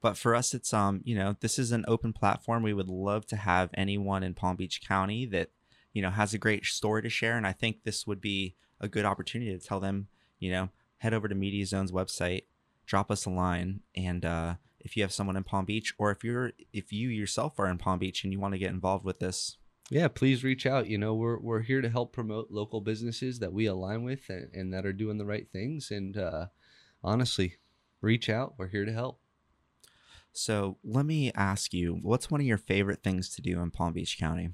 But 0.00 0.16
for 0.16 0.34
us, 0.34 0.54
it's 0.54 0.72
um, 0.72 1.02
you 1.04 1.14
know, 1.14 1.36
this 1.40 1.58
is 1.58 1.72
an 1.72 1.84
open 1.86 2.12
platform. 2.12 2.62
We 2.62 2.72
would 2.72 2.88
love 2.88 3.26
to 3.26 3.36
have 3.36 3.70
anyone 3.74 4.22
in 4.22 4.34
Palm 4.34 4.56
Beach 4.56 4.80
County 4.86 5.26
that, 5.26 5.50
you 5.92 6.00
know, 6.00 6.10
has 6.10 6.32
a 6.32 6.38
great 6.38 6.64
story 6.64 7.02
to 7.02 7.10
share, 7.10 7.36
and 7.36 7.46
I 7.46 7.52
think 7.52 7.82
this 7.82 8.06
would 8.06 8.20
be 8.20 8.56
a 8.80 8.88
good 8.88 9.04
opportunity 9.04 9.56
to 9.56 9.64
tell 9.64 9.80
them, 9.80 10.08
you 10.38 10.50
know, 10.50 10.70
head 10.98 11.12
over 11.12 11.28
to 11.28 11.34
Media 11.34 11.66
Zone's 11.66 11.92
website, 11.92 12.44
drop 12.86 13.10
us 13.10 13.26
a 13.26 13.30
line, 13.30 13.80
and 13.94 14.24
uh, 14.24 14.54
if 14.80 14.96
you 14.96 15.02
have 15.02 15.12
someone 15.12 15.36
in 15.36 15.44
Palm 15.44 15.66
Beach, 15.66 15.92
or 15.98 16.10
if 16.10 16.24
you're 16.24 16.52
if 16.72 16.92
you 16.92 17.08
yourself 17.08 17.58
are 17.58 17.68
in 17.68 17.78
Palm 17.78 17.98
Beach 17.98 18.24
and 18.24 18.32
you 18.32 18.40
want 18.40 18.54
to 18.54 18.58
get 18.58 18.70
involved 18.70 19.04
with 19.04 19.18
this, 19.18 19.58
yeah, 19.90 20.08
please 20.08 20.44
reach 20.44 20.66
out. 20.66 20.88
You 20.88 20.98
know, 20.98 21.14
we're 21.14 21.38
we're 21.38 21.62
here 21.62 21.82
to 21.82 21.90
help 21.90 22.12
promote 22.12 22.50
local 22.50 22.80
businesses 22.80 23.40
that 23.40 23.52
we 23.52 23.66
align 23.66 24.04
with 24.04 24.28
and, 24.28 24.48
and 24.54 24.72
that 24.72 24.86
are 24.86 24.92
doing 24.92 25.18
the 25.18 25.26
right 25.26 25.48
things. 25.50 25.90
And 25.90 26.16
uh, 26.16 26.46
honestly, 27.04 27.56
reach 28.00 28.28
out. 28.28 28.54
We're 28.56 28.68
here 28.68 28.84
to 28.84 28.92
help. 28.92 29.19
So 30.32 30.78
let 30.84 31.06
me 31.06 31.32
ask 31.34 31.74
you, 31.74 31.98
what's 32.02 32.30
one 32.30 32.40
of 32.40 32.46
your 32.46 32.58
favorite 32.58 33.02
things 33.02 33.28
to 33.30 33.42
do 33.42 33.60
in 33.60 33.70
Palm 33.70 33.92
Beach 33.92 34.18
County? 34.18 34.50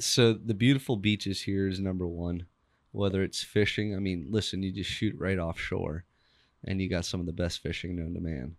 So 0.00 0.32
the 0.34 0.54
beautiful 0.54 0.96
beaches 0.96 1.42
here 1.42 1.68
is 1.68 1.80
number 1.80 2.06
one. 2.06 2.46
Whether 2.92 3.22
it's 3.22 3.42
fishing, 3.42 3.94
I 3.94 3.98
mean, 3.98 4.26
listen, 4.30 4.62
you 4.62 4.72
just 4.72 4.90
shoot 4.90 5.14
right 5.18 5.38
offshore, 5.38 6.04
and 6.64 6.80
you 6.80 6.88
got 6.88 7.04
some 7.04 7.20
of 7.20 7.26
the 7.26 7.32
best 7.32 7.62
fishing 7.62 7.96
known 7.96 8.14
to 8.14 8.20
man. 8.20 8.56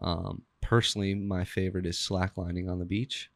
Um, 0.00 0.42
personally, 0.60 1.14
my 1.14 1.44
favorite 1.44 1.86
is 1.86 1.96
slacklining 1.96 2.70
on 2.70 2.78
the 2.78 2.84
beach. 2.84 3.30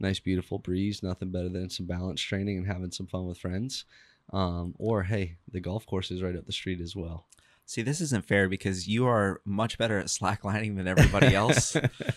Nice, 0.00 0.20
beautiful 0.20 0.58
breeze. 0.58 1.02
Nothing 1.02 1.30
better 1.30 1.48
than 1.48 1.68
some 1.68 1.86
balance 1.86 2.20
training 2.20 2.58
and 2.58 2.66
having 2.66 2.92
some 2.92 3.06
fun 3.06 3.26
with 3.26 3.38
friends. 3.38 3.84
Um, 4.32 4.74
or 4.78 5.02
hey, 5.02 5.36
the 5.50 5.60
golf 5.60 5.86
course 5.86 6.10
is 6.10 6.22
right 6.22 6.36
up 6.36 6.46
the 6.46 6.52
street 6.52 6.80
as 6.80 6.94
well. 6.94 7.26
See, 7.68 7.82
this 7.82 8.00
isn't 8.00 8.24
fair 8.24 8.48
because 8.48 8.88
you 8.88 9.06
are 9.06 9.42
much 9.44 9.76
better 9.76 9.98
at 9.98 10.06
slacklining 10.06 10.76
than 10.76 10.88
everybody 10.88 11.34
else. 11.34 11.76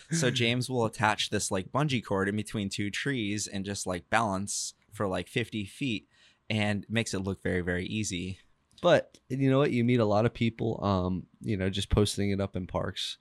so 0.10 0.32
James 0.32 0.70
will 0.70 0.86
attach 0.86 1.30
this 1.30 1.52
like 1.52 1.74
bungee 1.74 2.02
cord 2.02 2.30
in 2.30 2.38
between 2.38 2.70
two 2.70 2.90
trees 2.90 3.48
and 3.48 3.66
just 3.66 3.86
like 3.86 4.10
balance 4.10 4.76
for 4.94 5.08
like 5.08 5.28
50 5.28 5.66
feet 5.66 6.08
and 6.50 6.86
makes 6.90 7.14
it 7.14 7.26
look 7.26 7.44
very, 7.44 7.60
very 7.60 7.86
easy. 7.86 8.40
But 8.82 9.18
you 9.28 9.50
know 9.50 9.58
what? 9.58 9.72
You 9.72 9.84
meet 9.84 10.00
a 10.00 10.06
lot 10.06 10.26
of 10.26 10.34
people, 10.34 10.80
um, 10.82 11.24
you 11.42 11.58
know, 11.58 11.70
just 11.70 11.90
posting 11.90 12.32
it 12.32 12.40
up 12.40 12.56
in 12.56 12.66
parks 12.66 13.18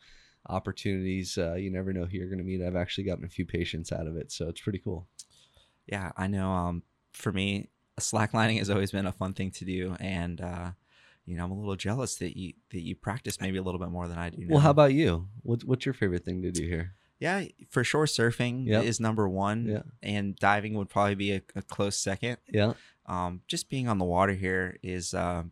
opportunities. 0.49 1.37
Uh, 1.37 1.55
you 1.55 1.73
never 1.73 1.93
know 1.93 2.05
who 2.05 2.17
you're 2.17 2.29
going 2.29 2.39
to 2.39 2.45
meet. 2.45 2.63
I've 2.63 2.77
actually 2.77 3.05
gotten 3.05 3.25
a 3.25 3.29
few 3.29 3.45
patients 3.45 3.91
out 3.91 4.07
of 4.07 4.17
it, 4.17 4.31
so 4.31 4.49
it's 4.49 4.61
pretty 4.61 4.79
cool. 4.79 5.09
Yeah, 5.89 6.13
I 6.17 6.29
know. 6.29 6.49
Um, 6.53 6.85
for 7.13 7.33
me, 7.33 7.71
slacklining 7.99 8.59
has 8.59 8.71
always 8.71 8.93
been 8.93 9.07
a 9.07 9.13
fun 9.13 9.33
thing 9.33 9.51
to 9.51 9.65
do, 9.65 9.97
and 9.99 10.41
uh, 10.41 10.71
you 11.27 11.37
know, 11.37 11.45
I'm 11.45 11.50
a 11.50 11.55
little 11.59 11.77
jealous 11.77 12.17
that 12.17 12.37
you 12.37 12.55
that 12.71 12.81
you 12.81 12.95
practice 12.97 13.41
maybe 13.41 13.59
a 13.59 13.62
little 13.62 13.81
bit 13.81 13.91
more 13.91 14.09
than 14.09 14.19
I 14.19 14.31
do. 14.31 14.39
Now. 14.43 14.55
Well, 14.55 14.61
how 14.61 14.71
about 14.71 14.93
you? 14.95 15.29
What's 15.43 15.65
what's 15.65 15.85
your 15.87 15.93
favorite 15.95 16.25
thing 16.25 16.43
to 16.43 16.50
do 16.50 16.65
here? 16.65 16.95
Yeah, 17.19 17.45
for 17.69 17.85
sure, 17.85 18.07
surfing 18.07 18.67
Yep. 18.67 18.85
is 18.85 18.99
number 18.99 19.29
one, 19.29 19.67
Yeah. 19.67 19.83
and 20.03 20.35
diving 20.37 20.73
would 20.75 20.89
probably 20.89 21.15
be 21.17 21.33
a, 21.33 21.43
a 21.55 21.61
close 21.62 21.99
second. 21.99 22.39
Yeah, 22.50 22.73
Um, 23.05 23.43
just 23.47 23.69
being 23.69 23.89
on 23.89 23.99
the 23.99 24.07
water 24.07 24.33
here 24.33 24.79
is, 24.83 25.12
uh, 25.12 25.43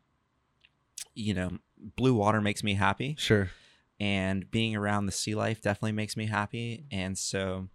you 1.15 1.35
know, 1.35 1.59
blue 1.97 2.15
water 2.15 2.41
makes 2.41 2.63
me 2.65 2.75
happy. 2.75 3.17
sure. 3.19 3.51
and 4.01 4.49
being 4.51 4.77
around 4.77 5.07
the 5.07 5.13
sea 5.13 5.35
life 5.35 5.61
definitely 5.61 5.91
makes 5.93 6.17
me 6.17 6.27
happy. 6.27 6.85
And 6.93 7.19
so, 7.19 7.69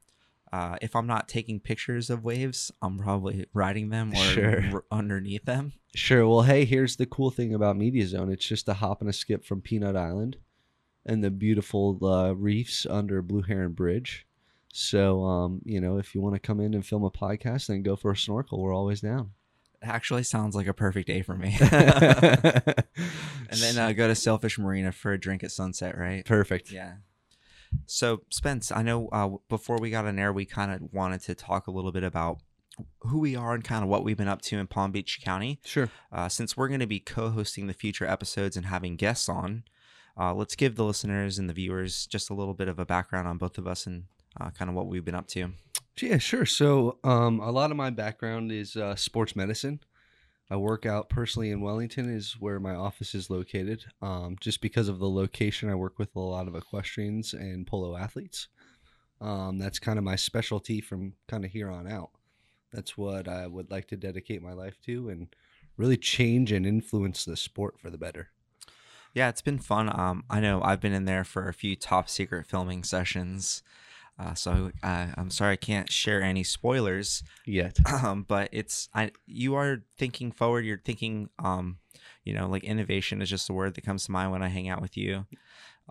uh, 0.53 0.77
if 0.81 0.95
I'm 0.95 1.07
not 1.07 1.27
taking 1.27 1.59
pictures 1.59 2.09
of 2.11 2.23
waves, 2.23 2.71
I'm 2.81 2.97
probably 2.99 3.47
riding 3.53 3.89
them 3.89 4.11
or 4.13 4.15
Sure. 4.17 4.63
r- 4.71 4.83
underneath 4.91 5.45
them. 5.45 5.73
Sure. 5.95 6.27
Well, 6.27 6.43
hey, 6.43 6.63
here's 6.65 6.95
the 6.97 7.07
cool 7.07 7.31
thing 7.31 7.53
about 7.55 7.75
Media 7.75 8.05
Zone. 8.05 8.31
It's 8.31 8.45
just 8.47 8.69
a 8.69 8.75
hop 8.75 9.01
and 9.01 9.09
a 9.09 9.13
skip 9.13 9.43
from 9.45 9.61
Peanut 9.61 9.95
Island 9.95 10.37
and 11.05 11.23
the 11.23 11.31
beautiful 11.31 11.97
uh, 12.05 12.33
reefs 12.35 12.85
under 12.89 13.21
Blue 13.21 13.41
Heron 13.41 13.71
Bridge. 13.73 14.27
So, 14.71 15.23
um, 15.23 15.61
you 15.65 15.81
know, 15.81 15.97
if 15.97 16.13
you 16.15 16.21
want 16.21 16.35
to 16.35 16.39
come 16.39 16.59
in 16.59 16.73
and 16.73 16.85
film 16.85 17.03
a 17.03 17.11
podcast, 17.11 17.67
then 17.67 17.81
go 17.83 17.95
for 17.95 18.11
a 18.11 18.17
snorkel. 18.17 18.59
We're 18.61 18.73
always 18.75 19.01
down. 19.01 19.31
It 19.81 19.87
actually 19.87 20.23
sounds 20.23 20.55
like 20.55 20.67
a 20.67 20.73
perfect 20.73 21.07
day 21.07 21.21
for 21.23 21.35
me. 21.35 21.57
And 23.49 23.61
then 23.61 23.77
uh, 23.77 23.91
go 23.91 24.07
to 24.07 24.15
Sailfish 24.15 24.57
Marina 24.57 24.91
for 24.91 25.13
a 25.13 25.19
drink 25.19 25.43
at 25.43 25.51
sunset, 25.51 25.95
right? 25.97 26.25
Perfect. 26.25 26.71
Yeah. 26.71 26.93
So, 27.85 28.21
Spence, 28.29 28.71
I 28.71 28.81
know 28.81 29.07
uh, 29.11 29.29
before 29.49 29.77
we 29.79 29.89
got 29.89 30.05
on 30.05 30.19
air, 30.19 30.33
we 30.33 30.45
kind 30.45 30.71
of 30.71 30.93
wanted 30.93 31.21
to 31.23 31.35
talk 31.35 31.67
a 31.67 31.71
little 31.71 31.91
bit 31.91 32.03
about 32.03 32.39
who 33.01 33.19
we 33.19 33.35
are 33.35 33.53
and 33.53 33.63
kind 33.63 33.83
of 33.83 33.89
what 33.89 34.03
we've 34.03 34.17
been 34.17 34.27
up 34.27 34.41
to 34.41 34.57
in 34.57 34.67
Palm 34.67 34.91
Beach 34.91 35.21
County. 35.23 35.59
Sure. 35.63 35.89
Uh, 36.11 36.27
since 36.27 36.57
we're 36.57 36.67
going 36.67 36.79
to 36.79 36.87
be 36.87 36.99
co 36.99 37.29
hosting 37.29 37.67
the 37.67 37.73
future 37.73 38.05
episodes 38.05 38.57
and 38.57 38.65
having 38.65 38.95
guests 38.95 39.29
on, 39.29 39.63
uh, 40.17 40.33
let's 40.33 40.55
give 40.55 40.75
the 40.75 40.85
listeners 40.85 41.39
and 41.39 41.49
the 41.49 41.53
viewers 41.53 42.07
just 42.07 42.29
a 42.29 42.33
little 42.33 42.53
bit 42.53 42.67
of 42.67 42.79
a 42.79 42.85
background 42.85 43.27
on 43.27 43.37
both 43.37 43.57
of 43.57 43.67
us 43.67 43.85
and 43.85 44.05
uh, 44.39 44.49
kind 44.49 44.69
of 44.69 44.75
what 44.75 44.87
we've 44.87 45.05
been 45.05 45.15
up 45.15 45.27
to. 45.27 45.51
Yeah, 46.01 46.17
sure. 46.17 46.45
So, 46.45 46.97
um, 47.03 47.39
a 47.39 47.51
lot 47.51 47.69
of 47.69 47.77
my 47.77 47.91
background 47.91 48.51
is 48.51 48.75
uh, 48.75 48.95
sports 48.95 49.35
medicine. 49.35 49.79
I 50.53 50.55
work 50.55 50.85
out 50.85 51.09
personally 51.09 51.49
in 51.49 51.61
Wellington, 51.61 52.15
is 52.15 52.33
where 52.33 52.59
my 52.59 52.75
office 52.75 53.15
is 53.15 53.31
located. 53.31 53.85
Um, 54.03 54.37
just 54.39 54.61
because 54.61 54.87
of 54.87 54.99
the 54.99 55.09
location, 55.09 55.67
I 55.67 55.73
work 55.73 55.97
with 55.97 56.15
a 56.15 56.19
lot 56.19 56.47
of 56.47 56.55
equestrians 56.55 57.33
and 57.33 57.65
polo 57.65 57.97
athletes. 57.97 58.49
Um, 59.19 59.57
that's 59.57 59.79
kind 59.79 59.97
of 59.97 60.05
my 60.05 60.15
specialty 60.15 60.79
from 60.79 61.13
kind 61.27 61.43
of 61.43 61.49
here 61.49 61.71
on 61.71 61.87
out. 61.87 62.11
That's 62.71 62.95
what 62.95 63.27
I 63.27 63.47
would 63.47 63.71
like 63.71 63.87
to 63.87 63.97
dedicate 63.97 64.43
my 64.43 64.53
life 64.53 64.77
to 64.85 65.09
and 65.09 65.35
really 65.75 65.97
change 65.97 66.51
and 66.51 66.67
influence 66.67 67.25
the 67.25 67.35
sport 67.35 67.79
for 67.79 67.89
the 67.89 67.97
better. 67.97 68.29
Yeah, 69.15 69.29
it's 69.29 69.41
been 69.41 69.57
fun. 69.57 69.89
Um, 69.99 70.23
I 70.29 70.39
know 70.39 70.61
I've 70.61 70.81
been 70.81 70.93
in 70.93 71.05
there 71.05 71.23
for 71.23 71.49
a 71.49 71.53
few 71.55 71.75
top 71.75 72.07
secret 72.07 72.45
filming 72.45 72.83
sessions. 72.83 73.63
Uh, 74.17 74.33
so 74.35 74.71
uh, 74.83 75.07
I'm 75.17 75.31
sorry 75.31 75.53
I 75.53 75.57
can't 75.57 75.91
share 75.91 76.21
any 76.21 76.43
spoilers, 76.43 77.23
Yet. 77.45 77.77
um, 78.03 78.23
but 78.27 78.49
it's 78.51 78.89
I 78.93 79.11
you 79.25 79.55
are 79.55 79.83
thinking 79.97 80.31
forward. 80.31 80.65
You're 80.65 80.81
thinking, 80.83 81.29
um, 81.39 81.79
you 82.23 82.33
know, 82.33 82.47
like 82.47 82.63
innovation 82.63 83.21
is 83.21 83.29
just 83.29 83.49
a 83.49 83.53
word 83.53 83.73
that 83.73 83.85
comes 83.85 84.05
to 84.05 84.11
mind 84.11 84.31
when 84.31 84.43
I 84.43 84.49
hang 84.49 84.69
out 84.69 84.81
with 84.81 84.95
you. 84.97 85.25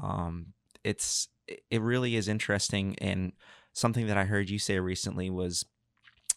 Um, 0.00 0.54
it's 0.84 1.28
it 1.70 1.80
really 1.80 2.16
is 2.16 2.28
interesting, 2.28 2.96
and 2.98 3.32
something 3.72 4.06
that 4.06 4.16
I 4.16 4.24
heard 4.24 4.50
you 4.50 4.58
say 4.58 4.78
recently 4.78 5.28
was 5.28 5.64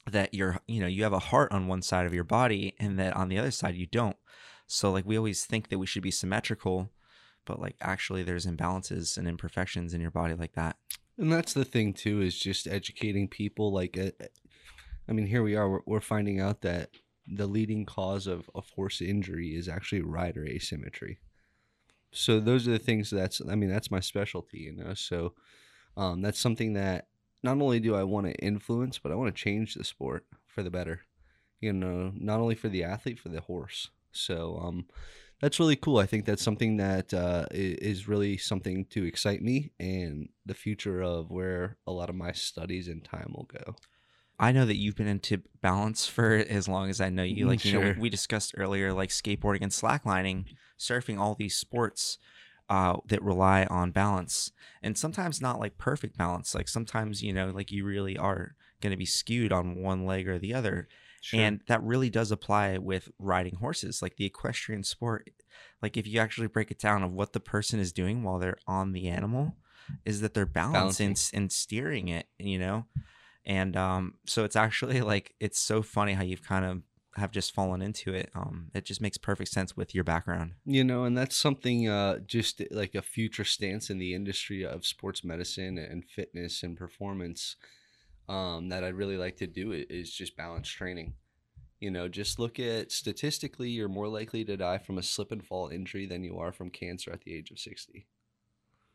that 0.10 0.34
you're 0.34 0.58
you 0.68 0.80
know 0.82 0.88
you 0.88 1.04
have 1.04 1.14
a 1.14 1.20
heart 1.20 1.52
on 1.52 1.68
one 1.68 1.84
side 1.84 2.08
of 2.08 2.14
your 2.14 2.24
body, 2.24 2.76
and 2.80 2.98
that 3.00 3.16
on 3.16 3.30
the 3.30 3.38
other 3.38 3.52
side 3.52 3.76
you 3.76 3.86
don't. 3.86 4.18
So 4.68 4.92
like 4.92 5.06
we 5.06 5.18
always 5.18 5.46
think 5.46 5.70
that 5.70 5.78
we 5.78 5.86
should 5.86 6.04
be 6.04 6.12
symmetrical, 6.12 6.90
but 7.46 7.60
like 7.60 7.76
actually 7.80 8.24
there's 8.24 8.48
imbalances 8.48 9.18
and 9.18 9.28
imperfections 9.28 9.94
in 9.94 10.02
your 10.02 10.12
body 10.12 10.34
like 10.34 10.54
that. 10.54 10.78
And 11.18 11.32
that's 11.32 11.54
the 11.54 11.66
thing 11.66 11.94
too 11.94 12.22
is 12.22 12.38
just 12.38 12.68
educating 12.68 13.28
people. 13.28 13.72
Like, 13.72 13.98
uh, 13.98 14.12
I 15.08 15.14
mean, 15.14 15.28
here 15.28 15.44
we 15.44 15.56
are. 15.56 15.82
We're, 15.86 16.02
finding 16.02 16.42
out 16.42 16.62
that 16.62 16.90
the 17.28 17.48
leading 17.48 17.86
cause 17.86 18.28
of 18.28 18.50
a 18.54 18.62
horse 18.62 19.02
injury 19.02 19.56
is 19.56 19.70
actually 19.70 20.02
rider 20.02 20.46
asymmetry. 20.46 21.20
So 22.12 22.40
those 22.40 22.68
are 22.68 22.72
the 22.72 22.80
things 22.80 23.10
that's. 23.10 23.42
I 23.50 23.56
mean, 23.56 23.70
that's 23.70 23.92
my 23.92 24.00
specialty. 24.00 24.60
You 24.60 24.74
know, 24.74 24.94
so 24.94 25.34
um, 25.96 26.22
that's 26.22 26.40
something 26.40 26.74
that 26.74 27.08
not 27.44 27.62
only 27.62 27.80
do 27.80 27.96
I 27.96 28.04
want 28.04 28.28
to 28.28 28.34
influence, 28.36 29.00
but 29.00 29.12
I 29.12 29.16
want 29.16 29.34
to 29.34 29.42
change 29.42 29.76
the 29.76 29.84
sport 29.84 30.26
for 30.48 30.64
the 30.64 30.72
better. 30.72 31.02
You 31.62 31.72
know, 31.72 32.12
not 32.16 32.40
only 32.40 32.56
for 32.56 32.68
the 32.68 32.84
athlete, 32.84 33.20
for 33.20 33.30
the 33.30 33.42
horse. 33.42 33.90
So 34.12 34.60
um, 34.62 34.86
that's 35.42 35.60
really 35.60 35.76
cool. 35.76 35.98
I 35.98 36.06
think 36.06 36.26
that's 36.26 36.44
something 36.44 36.78
that 36.78 37.14
uh, 37.14 37.46
is 37.52 38.08
really 38.08 38.38
something 38.38 38.86
to 38.92 39.04
excite 39.04 39.42
me 39.42 39.72
and 39.80 40.30
the 40.46 40.54
future 40.54 41.02
of 41.02 41.30
where 41.30 41.78
a 41.86 41.92
lot 41.92 42.10
of 42.10 42.16
my 42.16 42.32
studies 42.32 42.88
and 42.88 43.04
time 43.04 43.34
will 43.36 43.46
go. 43.46 43.76
I 44.40 44.52
know 44.52 44.66
that 44.66 44.76
you've 44.76 44.96
been 44.96 45.08
into 45.08 45.42
balance 45.62 46.08
for 46.16 46.34
as 46.34 46.68
long 46.68 46.90
as 46.90 47.02
I 47.02 47.10
know 47.10 47.24
you. 47.24 47.46
Mm, 47.46 47.50
Like, 47.50 47.66
you 47.66 47.74
know, 47.74 47.94
we 47.98 48.10
discussed 48.10 48.54
earlier, 48.58 48.94
like 48.94 49.10
skateboarding 49.10 49.62
and 49.62 49.72
slacklining, 49.72 50.46
surfing, 50.80 51.20
all 51.20 51.36
these 51.36 51.56
sports 51.56 52.18
uh, 52.70 52.98
that 53.08 53.22
rely 53.22 53.66
on 53.66 53.92
balance. 53.92 54.52
And 54.82 54.98
sometimes 54.98 55.42
not 55.42 55.60
like 55.60 55.78
perfect 55.78 56.18
balance. 56.18 56.56
Like, 56.56 56.68
sometimes, 56.68 57.24
you 57.24 57.34
know, 57.34 57.52
like 57.54 57.72
you 57.72 57.86
really 57.86 58.18
are 58.18 58.56
going 58.82 58.92
to 58.92 58.98
be 58.98 59.06
skewed 59.06 59.52
on 59.52 59.82
one 59.82 60.06
leg 60.06 60.28
or 60.28 60.38
the 60.40 60.54
other. 60.54 60.88
And 61.34 61.62
that 61.68 61.84
really 61.84 62.10
does 62.10 62.32
apply 62.32 62.78
with 62.78 63.10
riding 63.20 63.56
horses, 63.56 64.02
like 64.02 64.18
the 64.18 64.26
equestrian 64.26 64.84
sport. 64.84 65.30
Like, 65.82 65.98
if 65.98 66.08
you 66.08 66.20
actually 66.20 66.48
break 66.48 66.72
it 66.72 66.80
down 66.80 67.04
of 67.04 67.12
what 67.14 67.34
the 67.34 67.40
person 67.40 67.80
is 67.80 67.92
doing 67.94 68.24
while 68.24 68.40
they're 68.40 68.58
on 68.68 68.92
the 68.92 69.08
animal, 69.08 69.56
is 70.04 70.22
that 70.22 70.34
they're 70.34 70.46
balancing 70.46 71.10
Balancing. 71.10 71.38
and 71.40 71.52
steering 71.52 72.08
it, 72.10 72.28
you 72.38 72.60
know? 72.60 72.86
and 73.46 73.78
um 73.78 74.16
so 74.26 74.44
it's 74.44 74.56
actually 74.56 75.02
like 75.14 75.36
it's 75.40 75.60
so 75.60 75.84
funny 75.84 76.14
how 76.14 76.24
you've 76.24 76.42
kind 76.44 76.66
of 76.66 76.82
have 77.16 77.32
just 77.32 77.54
fallen 77.54 77.82
into 77.82 78.12
it 78.14 78.30
um 78.36 78.70
it 78.74 78.84
just 78.84 79.00
makes 79.00 79.18
perfect 79.18 79.50
sense 79.52 79.78
with 79.78 79.94
your 79.96 80.04
background 80.04 80.52
you 80.66 80.84
know, 80.84 81.04
and 81.06 81.16
that's 81.18 81.36
something 81.38 81.88
uh, 81.88 82.18
just 82.26 82.62
like 82.72 82.96
a 82.96 83.02
future 83.02 83.44
stance 83.46 83.90
in 83.90 84.00
the 84.00 84.14
industry 84.16 84.66
of 84.66 84.86
sports 84.86 85.24
medicine 85.24 85.78
and 85.78 86.04
fitness 86.04 86.64
and 86.64 86.76
performance 86.76 87.56
um, 88.28 88.70
that 88.70 88.84
I'd 88.84 88.96
really 88.96 89.18
like 89.18 89.38
to 89.38 89.48
do 89.48 89.72
is 89.72 90.12
just 90.12 90.38
balance 90.38 90.68
training. 90.68 91.14
You 91.80 91.92
know, 91.92 92.08
just 92.08 92.40
look 92.40 92.60
at 92.60 92.92
statistically, 92.92 93.70
you're 93.70 93.90
more 93.90 94.08
likely 94.08 94.44
to 94.46 94.58
die 94.58 94.78
from 94.78 94.98
a 94.98 95.04
slip 95.04 95.32
and 95.32 95.46
fall 95.46 95.70
injury 95.70 96.06
than 96.06 96.24
you 96.24 96.38
are 96.40 96.52
from 96.52 96.70
cancer 96.70 97.12
at 97.12 97.22
the 97.22 97.34
age 97.34 97.52
of 97.52 97.60
60. 97.60 98.08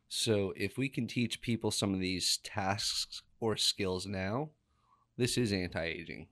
So, 0.09 0.53
if 0.57 0.77
we 0.77 0.89
can 0.89 1.07
teach 1.07 1.41
people 1.41 1.71
some 1.71 1.95
of 1.95 2.01
these 2.01 2.39
tasks 2.39 3.23
or 3.39 3.57
skills 3.57 4.07
now, 4.07 4.51
this 5.17 5.39
is 5.39 5.53
anti 5.53 5.85
aging, 5.85 6.27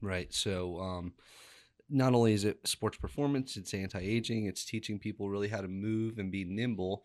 right? 0.00 0.32
So, 0.34 0.80
um, 0.80 1.12
not 1.88 2.14
only 2.14 2.32
is 2.32 2.44
it 2.44 2.66
sports 2.66 2.98
performance, 2.98 3.56
it's 3.56 3.72
anti 3.72 4.00
aging, 4.00 4.46
it's 4.46 4.64
teaching 4.64 4.98
people 4.98 5.30
really 5.30 5.48
how 5.48 5.60
to 5.60 5.68
move 5.68 6.18
and 6.18 6.32
be 6.32 6.44
nimble 6.44 7.04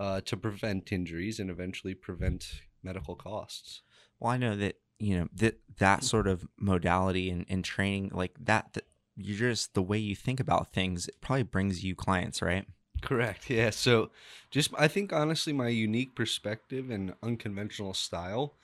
uh, 0.00 0.20
to 0.22 0.36
prevent 0.36 0.92
injuries 0.92 1.38
and 1.38 1.50
eventually 1.50 1.94
prevent 1.94 2.62
medical 2.82 3.14
costs. 3.14 3.82
Well, 4.22 4.32
I 4.32 4.36
know 4.36 4.56
that 4.56 4.76
you 4.98 5.18
know 5.18 5.28
that 5.34 5.58
that 5.78 5.98
mm-hmm. 5.98 6.06
sort 6.06 6.28
of 6.28 6.46
modality 6.58 7.28
and, 7.28 7.44
and 7.48 7.64
training 7.64 8.12
like 8.14 8.34
that, 8.40 8.72
that 8.74 8.84
you're 9.16 9.50
just 9.50 9.74
the 9.74 9.82
way 9.82 9.98
you 9.98 10.16
think 10.16 10.40
about 10.40 10.72
things 10.72 11.06
it 11.06 11.20
probably 11.20 11.42
brings 11.42 11.84
you 11.84 11.94
clients 11.94 12.40
right 12.40 12.66
Correct. 13.02 13.50
Yeah. 13.50 13.70
So, 13.70 14.10
just 14.50 14.70
I 14.78 14.88
think 14.88 15.12
honestly, 15.12 15.52
my 15.52 15.68
unique 15.68 16.14
perspective 16.14 16.88
and 16.88 17.14
unconventional 17.22 17.94
style 17.94 18.54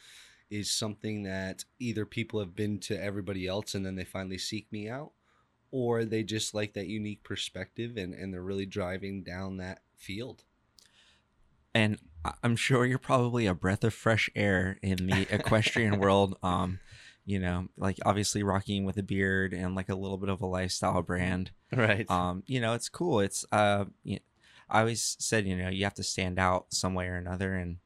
is 0.49 0.71
something 0.71 1.25
that 1.25 1.65
either 1.79 2.07
people 2.07 2.41
have 2.41 2.55
been 2.57 2.79
to 2.79 3.03
everybody 3.03 3.47
else 3.47 3.75
and 3.75 3.85
then 3.85 3.97
they 3.97 4.05
finally 4.05 4.38
seek 4.38 4.71
me 4.73 4.88
out, 4.88 5.11
or 5.71 6.05
they 6.05 6.23
just 6.23 6.55
like 6.55 6.73
that 6.75 6.87
unique 6.87 7.23
perspective 7.25 7.97
and, 7.97 8.15
and 8.15 8.33
they're 8.33 8.41
really 8.41 8.65
driving 8.65 9.23
down 9.23 9.59
that 9.59 9.81
field. 9.97 10.45
And 11.75 11.99
i'm 12.43 12.57
sure 12.57 12.85
you're 12.87 12.99
probably 12.99 13.47
a 13.47 13.55
breath 13.55 13.85
of 13.85 13.95
fresh 13.95 14.29
air 14.35 14.79
in 14.83 15.07
the 15.07 15.27
equestrian 15.31 15.99
world 16.01 16.37
um 16.43 16.79
you 17.25 17.39
know 17.39 17.69
like 17.77 17.99
obviously 18.05 18.43
rocking 18.43 18.85
with 18.85 18.97
a 18.97 19.03
beard 19.03 19.53
and 19.53 19.75
like 19.75 19.89
a 19.89 19.95
little 19.95 20.19
bit 20.19 20.29
of 20.29 20.41
a 20.41 20.47
lifestyle 20.47 21.03
brand 21.03 21.51
Right. 21.75 22.11
um 22.11 22.43
you 22.47 22.61
know 22.61 22.73
it's 22.75 22.89
cool 22.89 23.21
it's 23.21 23.45
uh 23.53 23.85
you 24.03 24.19
i 24.71 24.81
always 24.81 25.17
said 25.19 25.47
you 25.47 25.57
know 25.57 25.69
you 25.69 25.85
have 25.85 25.95
to 25.95 26.03
stand 26.03 26.39
out 26.39 26.67
some 26.71 26.95
way 26.95 27.07
or 27.07 27.17
another 27.17 27.55
and 27.55 27.77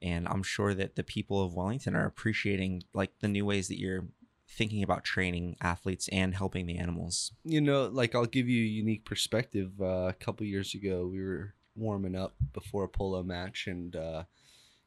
and 0.00 0.28
i'm 0.28 0.42
sure 0.42 0.74
that 0.74 0.96
the 0.96 1.02
people 1.04 1.42
of 1.42 1.54
wellington 1.54 1.94
are 1.96 2.06
appreciating 2.06 2.82
like 2.94 3.10
the 3.20 3.28
new 3.28 3.44
ways 3.46 3.68
that 3.68 3.78
you're 3.78 4.04
thinking 4.48 4.82
about 4.82 5.02
training 5.02 5.56
athletes 5.62 6.08
and 6.12 6.34
helping 6.34 6.66
the 6.66 6.76
animals 6.76 7.32
you 7.42 7.58
know, 7.58 7.86
like 7.86 8.14
I'll 8.14 8.26
give 8.26 8.50
you 8.50 8.62
a 8.62 8.68
unique 8.68 9.06
perspective. 9.06 9.70
Uh, 9.80 10.08
a 10.08 10.12
couple 10.12 10.44
years 10.44 10.74
ago, 10.74 11.08
we 11.10 11.22
were 11.22 11.54
warming 11.74 12.16
up 12.16 12.34
before 12.52 12.84
a 12.84 12.88
polo 12.88 13.22
match, 13.22 13.66
and 13.66 13.94
uh, 13.96 14.24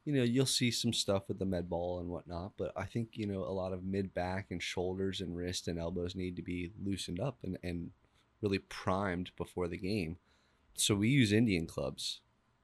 you 0.04 0.14
know, 0.14 0.24
you'll 0.24 0.46
see 0.46 0.72
some 0.72 0.94
stuff 0.94 1.24
with 1.28 1.40
the 1.40 1.46
med 1.46 1.70
ball 1.70 2.00
and 2.00 2.10
whatnot. 2.10 2.54
But 2.58 2.72
I 2.76 2.86
think 2.86 3.10
you 3.14 3.28
know 3.28 3.44
a 3.44 3.52
lot 3.52 3.74
of 3.74 3.84
mid 3.84 4.14
back 4.14 4.48
and 4.52 4.62
shoulders 4.62 5.22
and 5.22 5.36
wrist 5.36 5.68
and 5.68 5.80
elbows 5.80 6.16
need 6.16 6.36
to 6.36 6.42
be 6.42 6.72
loosened 6.84 7.20
up 7.20 7.38
and 7.44 7.58
and 7.64 7.92
really 8.42 8.60
primed 8.60 9.32
before 9.38 9.68
the 9.68 9.78
game. 9.78 10.18
So 10.76 10.96
we 10.96 11.10
use 11.10 11.32
Indian 11.32 11.66
clubs. 11.68 12.22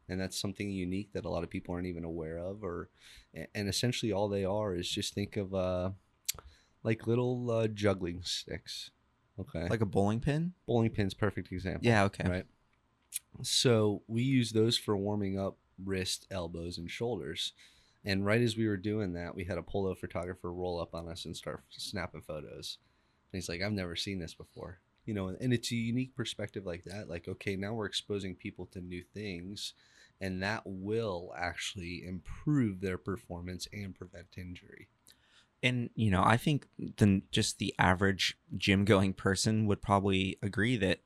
And 0.09 0.19
that's 0.19 0.37
something 0.37 0.69
unique 0.69 1.13
that 1.13 1.23
a 1.23 1.29
lot 1.29 1.43
of 1.43 1.49
people 1.49 1.73
aren't 1.73 1.87
even 1.87 2.03
aware 2.03 2.37
of, 2.37 2.65
or 2.65 2.89
and 3.55 3.69
essentially 3.69 4.11
all 4.11 4.27
they 4.27 4.43
are 4.43 4.75
is 4.75 4.89
just 4.89 5.13
think 5.13 5.37
of 5.37 5.55
uh, 5.55 5.91
like 6.83 7.07
little 7.07 7.49
uh, 7.49 7.67
juggling 7.67 8.21
sticks. 8.23 8.91
Okay, 9.39 9.69
like 9.69 9.79
a 9.79 9.85
bowling 9.85 10.19
pin 10.19 10.51
bowling 10.67 10.89
pin's 10.89 11.13
perfect 11.13 11.51
example. 11.53 11.87
yeah 11.87 12.03
okay 12.03 12.27
Right. 12.29 12.45
So 13.43 14.03
we 14.07 14.23
use 14.23 14.51
those 14.51 14.77
for 14.77 14.95
warming 14.97 15.39
up 15.39 15.57
wrist, 15.83 16.27
elbows, 16.31 16.77
and 16.77 16.89
shoulders. 16.89 17.53
And 18.05 18.25
right 18.25 18.41
as 18.41 18.57
we 18.57 18.67
were 18.67 18.77
doing 18.77 19.13
that, 19.13 19.35
we 19.35 19.43
had 19.45 19.57
a 19.57 19.63
polo 19.63 19.93
photographer 19.95 20.51
roll 20.51 20.79
up 20.79 20.93
on 20.95 21.07
us 21.07 21.25
and 21.25 21.35
start 21.35 21.63
snapping 21.69 22.21
photos. 22.21 22.77
And 23.31 23.37
he's 23.37 23.49
like, 23.49 23.61
I've 23.61 23.71
never 23.73 23.95
seen 23.95 24.19
this 24.19 24.33
before. 24.33 24.79
You 25.05 25.13
know, 25.13 25.27
and 25.29 25.53
it's 25.53 25.71
a 25.71 25.75
unique 25.75 26.15
perspective 26.15 26.65
like 26.65 26.83
that. 26.85 27.09
Like, 27.09 27.27
okay, 27.27 27.55
now 27.55 27.73
we're 27.73 27.85
exposing 27.87 28.35
people 28.35 28.67
to 28.67 28.81
new 28.81 29.03
things, 29.13 29.73
and 30.19 30.41
that 30.43 30.61
will 30.65 31.33
actually 31.37 32.03
improve 32.05 32.81
their 32.81 32.97
performance 32.99 33.67
and 33.73 33.95
prevent 33.95 34.27
injury. 34.37 34.87
and 35.63 35.89
you 35.95 36.09
know 36.09 36.23
i 36.23 36.37
think 36.37 36.67
the 36.97 37.21
just 37.31 37.59
the 37.59 37.73
average 37.77 38.37
gym 38.57 38.85
going 38.85 39.13
person 39.13 39.65
would 39.67 39.81
probably 39.81 40.37
agree 40.41 40.77
that 40.77 40.99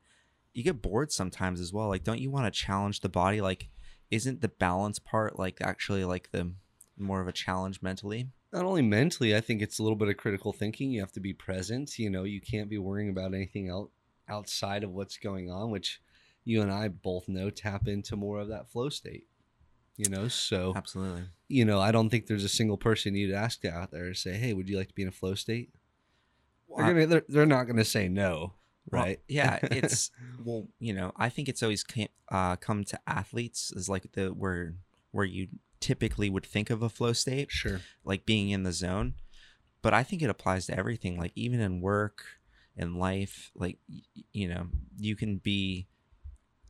you 0.56 0.64
get 0.64 0.82
bored 0.82 1.12
sometimes 1.12 1.60
as 1.60 1.72
well 1.72 1.88
like 1.88 2.04
don't 2.04 2.20
you 2.20 2.30
want 2.30 2.46
to 2.46 2.50
challenge 2.50 3.00
the 3.00 3.08
body 3.08 3.40
like 3.40 3.68
isn't 4.10 4.40
the 4.40 4.48
balance 4.48 4.98
part 4.98 5.38
like 5.38 5.58
actually 5.60 6.04
like 6.04 6.30
the 6.32 6.52
more 6.98 7.20
of 7.20 7.28
a 7.28 7.32
challenge 7.32 7.82
mentally 7.82 8.28
not 8.56 8.64
only 8.64 8.82
mentally, 8.82 9.36
I 9.36 9.40
think 9.40 9.60
it's 9.60 9.78
a 9.78 9.82
little 9.82 9.96
bit 9.96 10.08
of 10.08 10.16
critical 10.16 10.52
thinking. 10.52 10.90
You 10.90 11.00
have 11.00 11.12
to 11.12 11.20
be 11.20 11.34
present. 11.34 11.98
You 11.98 12.08
know, 12.08 12.24
you 12.24 12.40
can't 12.40 12.70
be 12.70 12.78
worrying 12.78 13.10
about 13.10 13.34
anything 13.34 13.68
else 13.68 13.90
outside 14.28 14.82
of 14.82 14.92
what's 14.92 15.18
going 15.18 15.50
on, 15.50 15.70
which 15.70 16.00
you 16.44 16.62
and 16.62 16.72
I 16.72 16.88
both 16.88 17.28
know 17.28 17.50
tap 17.50 17.86
into 17.86 18.16
more 18.16 18.38
of 18.38 18.48
that 18.48 18.70
flow 18.70 18.88
state. 18.88 19.26
You 19.96 20.10
know, 20.10 20.28
so 20.28 20.74
absolutely 20.76 21.24
you 21.48 21.64
know, 21.64 21.80
I 21.80 21.90
don't 21.90 22.10
think 22.10 22.26
there's 22.26 22.44
a 22.44 22.48
single 22.48 22.76
person 22.76 23.14
you'd 23.14 23.34
ask 23.34 23.64
out 23.64 23.90
there 23.90 24.08
to 24.08 24.14
say, 24.14 24.34
"Hey, 24.34 24.52
would 24.52 24.68
you 24.68 24.76
like 24.76 24.88
to 24.88 24.94
be 24.94 25.02
in 25.02 25.08
a 25.08 25.12
flow 25.12 25.34
state?" 25.34 25.70
They're 26.76 26.86
gonna, 26.86 27.06
they're, 27.06 27.24
they're 27.28 27.46
not 27.46 27.66
gonna 27.66 27.84
say 27.84 28.08
no, 28.08 28.54
Well, 28.90 29.02
right? 29.02 29.20
yeah 29.28 29.58
it's 29.62 30.10
well 30.42 30.68
you 30.78 30.92
know 30.92 31.12
i 31.16 31.28
think 31.28 31.48
it's 31.48 31.62
always 31.62 31.82
ca- 31.82 32.08
uh, 32.30 32.56
come 32.56 32.84
to 32.84 32.98
athletes 33.06 33.72
is 33.72 33.88
like 33.88 34.12
the 34.12 34.28
where 34.28 34.74
where 35.10 35.24
you 35.24 35.48
typically 35.80 36.30
would 36.30 36.46
think 36.46 36.70
of 36.70 36.82
a 36.82 36.88
flow 36.88 37.12
state 37.12 37.50
sure. 37.50 37.80
like 38.04 38.26
being 38.26 38.50
in 38.50 38.62
the 38.62 38.72
zone 38.72 39.14
but 39.82 39.92
i 39.92 40.02
think 40.02 40.22
it 40.22 40.30
applies 40.30 40.66
to 40.66 40.76
everything 40.76 41.18
like 41.18 41.32
even 41.34 41.60
in 41.60 41.80
work 41.80 42.24
in 42.76 42.98
life 42.98 43.50
like 43.54 43.78
you 44.32 44.48
know 44.48 44.66
you 44.98 45.16
can 45.16 45.36
be 45.38 45.86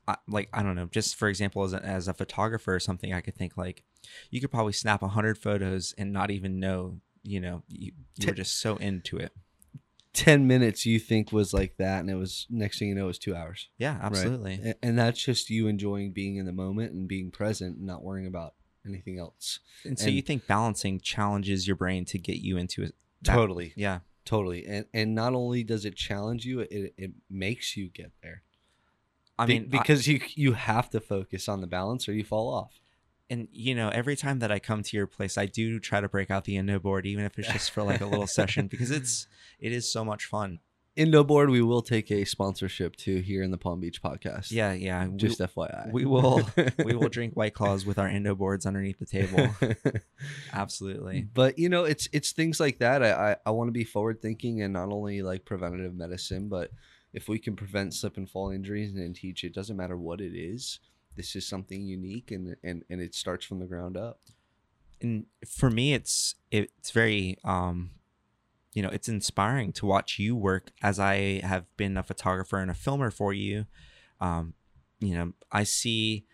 I- 0.09 0.17
like 0.29 0.49
i 0.53 0.63
don't 0.63 0.77
know 0.77 0.87
just 0.87 1.17
for 1.17 1.29
example 1.29 1.65
as 1.65 1.73
a, 1.73 1.85
as 1.85 2.09
a 2.09 2.15
photographer 2.15 2.75
or 2.75 2.81
something 2.81 3.13
i 3.13 3.21
could 3.21 3.37
think 3.37 3.57
like 3.57 3.83
you 4.31 4.41
could 4.41 4.51
probably 4.51 4.73
snap 4.73 5.03
100 5.03 5.39
photos 5.39 5.95
and 5.99 6.13
not 6.13 6.31
even 6.31 6.61
know 6.61 7.01
you 7.23 7.41
know 7.41 7.63
you, 7.69 7.93
you 8.17 8.29
were 8.29 8.35
just 8.35 8.61
so 8.61 8.77
into 8.77 9.17
it 9.17 9.33
Ten 10.17 10.47
minutes 10.47 10.87
you 10.87 10.99
think 10.99 11.31
was 11.31 11.53
like 11.53 11.77
that, 11.77 12.01
and 12.01 12.11
it 12.11 12.15
was 12.15 12.47
next 12.51 12.79
thing 12.79 12.89
you 12.89 12.95
know, 12.95 13.05
it 13.05 13.07
was 13.09 13.19
two 13.19 13.37
hours. 13.37 13.69
yeah 13.79 13.99
absolutely 14.03 14.55
A- 14.65 14.75
And 14.85 14.99
that's 14.99 15.23
just 15.23 15.51
you 15.51 15.67
enjoying 15.69 16.13
being 16.13 16.37
in 16.37 16.47
the 16.47 16.53
moment 16.53 16.93
and 16.93 17.07
being 17.07 17.31
present 17.31 17.77
and 17.77 17.87
not 17.87 18.03
worrying 18.03 18.27
about 18.27 18.55
anything 18.87 19.19
else. 19.19 19.61
and 19.85 19.99
so 19.99 20.07
and- 20.07 20.15
you 20.17 20.23
think 20.23 20.47
balancing 20.47 21.01
challenges 21.01 21.67
your 21.67 21.77
brain 21.77 22.05
to 22.07 22.19
get 22.19 22.39
you 22.39 22.57
into 22.57 22.83
it 22.83 22.95
totally. 23.25 23.73
yeah 23.77 24.01
Totally. 24.25 24.67
And 24.67 24.87
and 24.93 25.15
not 25.15 25.35
only 25.35 25.63
does 25.63 25.85
it 25.85 25.95
challenge 25.95 26.45
you, 26.45 26.59
it, 26.61 26.95
it 26.99 27.13
makes 27.31 27.77
you 27.77 27.89
get 27.89 28.11
there. 28.25 28.43
i 29.39 29.47
Be- 29.47 29.61
mean 29.61 29.69
I- 29.73 29.79
because 29.79 30.09
you 30.09 30.21
you 30.35 30.55
have 30.55 30.91
to 30.91 31.01
focus 31.01 31.49
on 31.49 31.61
the 31.61 31.69
balance 31.69 32.09
or 32.09 32.13
you 32.13 32.25
fall 32.25 32.49
off. 32.53 32.81
And 33.29 33.49
you 33.53 33.75
know 33.75 33.89
every 33.89 34.15
time 34.17 34.39
that 34.39 34.53
i 34.53 34.59
come 34.59 34.83
to 34.85 34.97
your 34.97 35.07
place 35.09 35.37
i 35.37 35.47
do 35.47 35.81
try 35.81 36.01
to 36.01 36.09
break 36.09 36.31
out 36.31 36.45
the 36.45 36.57
Indo 36.57 36.79
board 36.79 37.07
even 37.07 37.25
if 37.25 37.39
it's 37.39 37.49
just 37.53 37.71
for 37.73 37.83
like 37.83 38.01
a 38.01 38.07
little 38.07 38.27
session 38.39 38.69
because 38.69 38.91
it's 38.91 39.27
it 39.59 39.73
is 39.73 39.91
so 39.91 40.05
much 40.05 40.25
fun 40.27 40.61
Indo 40.95 41.23
board, 41.25 41.51
we 41.51 41.61
will 41.61 41.83
take 41.83 42.11
a 42.11 42.25
sponsorship 42.25 42.97
too 42.97 43.17
here 43.21 43.43
in 43.43 43.51
the 43.51 43.59
Palm 43.59 43.81
Beach 43.81 44.01
podcast. 44.03 44.51
yeah 44.51 44.73
yeah 44.73 45.07
we- 45.07 45.19
Just 45.19 45.41
FYI. 45.41 45.93
we 45.93 46.07
will 46.07 46.49
we 46.85 46.95
will 46.95 47.11
drink 47.11 47.35
white 47.37 47.53
claws 47.53 47.85
with 47.85 47.99
our 47.99 48.09
Indo 48.09 48.35
boards 48.35 48.65
underneath 48.65 48.99
the 48.99 49.05
table 49.05 49.51
absolutely 50.53 51.27
but 51.35 51.59
you 51.59 51.69
know, 51.69 51.85
it's 51.85 52.09
it's 52.13 52.33
things 52.33 52.61
like 52.61 52.79
that. 52.79 53.03
I 53.03 53.33
I, 53.33 53.37
I 53.47 53.51
want 53.51 53.69
to 53.69 53.73
be 53.73 53.85
forward 53.85 54.23
thinking 54.23 54.63
and 54.63 54.73
not 54.73 54.91
only 54.91 55.23
like 55.23 55.45
preventative 55.45 55.95
medicine, 55.95 56.49
but 56.49 56.71
if 57.13 57.29
we 57.29 57.39
can 57.39 57.57
prevent 57.57 57.95
slip 57.95 58.17
and 58.17 58.29
fall 58.29 58.51
injuries 58.51 58.95
and 58.95 59.15
teach 59.15 59.45
it, 59.45 59.55
doesn't 59.55 59.77
matter 59.77 59.97
what 59.97 60.21
it 60.21 60.35
is. 60.35 60.81
This 61.17 61.35
is 61.35 61.47
something 61.47 61.83
unique 61.83 62.31
and 62.31 62.57
and 62.63 62.85
and 62.91 63.01
it 63.01 63.15
starts 63.15 63.45
from 63.45 63.59
the 63.59 63.67
ground 63.67 63.97
up. 63.97 64.21
and 65.01 65.27
for 65.47 65.71
me 65.71 65.93
it's 65.93 66.37
it's 66.51 66.91
very 66.91 67.37
um 67.45 67.91
you 68.73 68.83
know 68.83 68.89
it's 68.89 69.09
inspiring 69.09 69.73
to 69.73 69.87
watch 69.87 70.19
you 70.19 70.35
work 70.35 70.71
as 70.83 70.99
i 70.99 71.41
have 71.43 71.65
been 71.77 71.97
a 71.97 72.03
photographer 72.03 72.59
and 72.59 72.71
a 72.71 72.75
filmer 72.75 73.11
for 73.11 73.33
you 73.33 73.67
um 74.21 74.55
you 75.01 75.15
know 75.15 75.33
i 75.53 75.65
see 75.65 76.25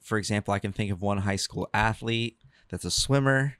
for 0.00 0.18
example 0.18 0.52
i 0.52 0.58
can 0.58 0.72
think 0.72 0.90
of 0.90 1.00
one 1.00 1.18
high 1.18 1.36
school 1.36 1.68
athlete 1.72 2.36
that's 2.68 2.84
a 2.84 2.90
swimmer 2.90 3.56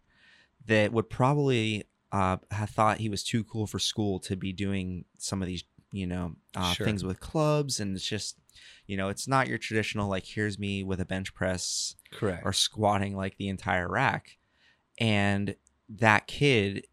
that 0.67 0.93
would 0.93 1.09
probably 1.09 1.85
uh, 2.13 2.37
have 2.51 2.71
thought 2.71 2.99
he 2.99 3.09
was 3.09 3.23
too 3.23 3.45
cool 3.45 3.67
for 3.67 3.79
school 3.79 4.19
to 4.19 4.37
be 4.37 4.53
doing 4.53 5.05
some 5.19 5.41
of 5.43 5.49
these 5.49 5.65
you 5.93 6.07
know 6.07 6.35
uh, 6.57 6.73
Sure. 6.73 6.87
things 6.87 7.05
with 7.05 7.21
clubs 7.21 7.81
and 7.81 7.95
it's 7.97 8.07
just 8.07 8.37
you 8.87 8.97
know 8.97 9.09
it's 9.09 9.27
not 9.29 9.49
your 9.49 9.59
traditional 9.59 10.09
like 10.09 10.25
here's 10.25 10.59
me 10.59 10.83
with 10.83 11.01
a 11.01 11.05
bench 11.05 11.35
press 11.35 11.97
Correct. 12.13 12.45
are 12.45 12.53
squatting 12.53 13.17
like 13.17 13.37
the 13.37 13.49
entire 13.49 13.89
rack 13.89 14.39
and 14.99 15.55
that 15.89 16.27
kid 16.27 16.87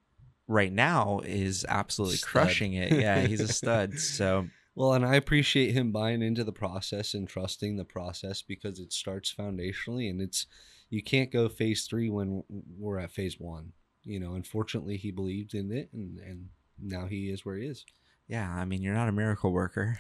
right 0.48 0.72
now 0.72 1.20
is 1.26 1.66
absolutely 1.68 2.18
Stud. 2.18 2.30
crushing 2.30 2.74
it 2.74 2.92
yeah 2.92 3.22
he's 3.22 3.42
a 3.42 3.48
stud 3.48 4.00
so 4.00 4.48
Well, 4.76 4.94
and 4.94 5.06
I 5.06 5.16
appreciate 5.16 5.74
him 5.74 5.92
buying 5.92 6.22
into 6.22 6.44
the 6.44 6.52
process 6.52 7.14
and 7.16 7.28
trusting 7.28 7.78
the 7.78 7.84
process 7.86 8.42
because 8.44 8.80
it 8.80 8.94
starts 8.94 9.34
foundationally 9.34 10.10
and 10.10 10.22
it's 10.22 10.46
you 10.90 11.02
can't 11.04 11.32
go 11.32 11.50
phase 11.50 11.86
three 11.86 12.10
when 12.10 12.44
we're 12.78 13.00
at 13.00 13.12
phase 13.12 13.40
one. 13.40 13.74
You 14.06 14.20
know, 14.22 14.36
unfortunately 14.36 14.96
he 14.98 15.12
believed 15.12 15.54
in 15.54 15.72
it 15.72 15.90
and, 15.94 16.20
and 16.20 16.50
now 16.80 17.08
he 17.08 17.30
is 17.30 17.44
where 17.44 17.58
he 17.58 17.66
is. 17.66 17.86
Yeah, 18.28 18.54
I 18.54 18.66
mean, 18.66 18.82
you're 18.82 18.94
not 18.94 19.08
a 19.08 19.14
miracle 19.14 19.52
worker. 19.54 20.00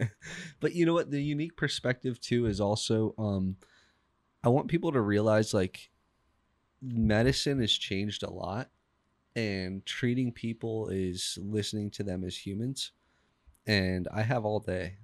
but 0.60 0.74
you 0.74 0.86
know 0.86 0.94
what? 0.94 1.10
The 1.10 1.22
unique 1.22 1.56
perspective 1.56 2.20
too 2.20 2.46
is 2.46 2.60
also 2.60 3.14
um, 3.18 3.56
I 4.42 4.48
want 4.48 4.68
people 4.68 4.92
to 4.92 5.00
realize 5.00 5.52
like 5.52 5.90
medicine 6.80 7.60
has 7.60 7.72
changed 7.72 8.22
a 8.22 8.30
lot, 8.30 8.70
and 9.36 9.84
treating 9.84 10.32
people 10.32 10.88
is 10.88 11.38
listening 11.42 11.90
to 11.92 12.02
them 12.02 12.24
as 12.24 12.36
humans. 12.36 12.92
And 13.66 14.08
I 14.14 14.22
have 14.22 14.46
all 14.46 14.60
day, 14.60 14.96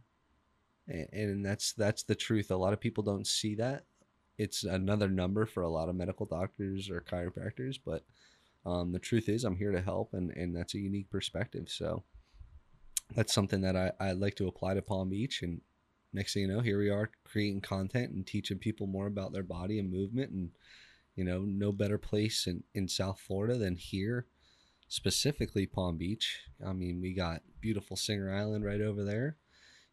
and, 0.89 1.45
that's 1.45 1.75
that's 1.75 2.03
the 2.03 2.15
truth. 2.15 2.51
A 2.51 2.57
lot 2.57 2.73
of 2.73 2.81
people 2.81 3.05
don't 3.05 3.27
see 3.27 3.55
that. 3.57 3.85
It's 4.39 4.65
another 4.65 5.09
number 5.09 5.45
for 5.45 5.63
a 5.63 5.69
lot 5.69 5.91
of 5.91 5.97
medical 5.97 6.25
doctors 6.25 6.89
or 6.89 7.03
chiropractors, 7.03 7.79
but 7.85 8.05
um, 8.65 8.93
the 8.93 8.99
truth 8.99 9.29
is, 9.29 9.45
I'm 9.45 9.57
here 9.57 9.73
to 9.73 9.83
help, 9.83 10.15
and 10.15 10.31
and 10.31 10.57
that's 10.57 10.75
a 10.75 10.79
unique 10.79 11.11
perspective. 11.11 11.69
So 11.69 12.05
that's 13.15 13.35
something 13.35 13.61
that 13.63 13.77
I, 13.77 13.93
I 14.01 14.13
like 14.13 14.35
to 14.37 14.49
apply 14.49 14.75
to 14.75 14.83
Palm 14.83 15.11
Beach. 15.11 15.43
And 15.43 15.61
next 16.13 16.35
thing 16.35 16.43
you 16.43 16.49
know, 16.49 16.61
here 16.61 16.79
we 16.79 16.91
are 16.91 17.11
creating 17.25 17.61
content 17.61 18.13
and 18.13 18.27
teaching 18.27 18.59
people 18.59 18.87
more 18.87 19.07
about 19.07 19.33
their 19.33 19.43
body 19.43 19.79
and 19.79 19.93
movement. 19.93 20.31
And, 20.31 20.51
you 21.15 21.25
know, 21.25 21.41
no 21.41 21.73
better 21.73 21.99
place 21.99 22.47
in, 22.47 22.65
in 22.75 22.89
South 22.89 23.21
Florida 23.21 23.57
than 23.57 23.77
here, 23.77 24.27
specifically 24.89 25.67
Palm 25.67 25.97
Beach. 25.97 26.41
I 26.67 26.73
mean, 26.73 27.01
we 27.01 27.15
got 27.15 27.43
beautiful 27.61 27.97
Singer 27.97 28.35
Island 28.35 28.65
right 28.65 28.81
over 28.81 29.05
there, 29.05 29.37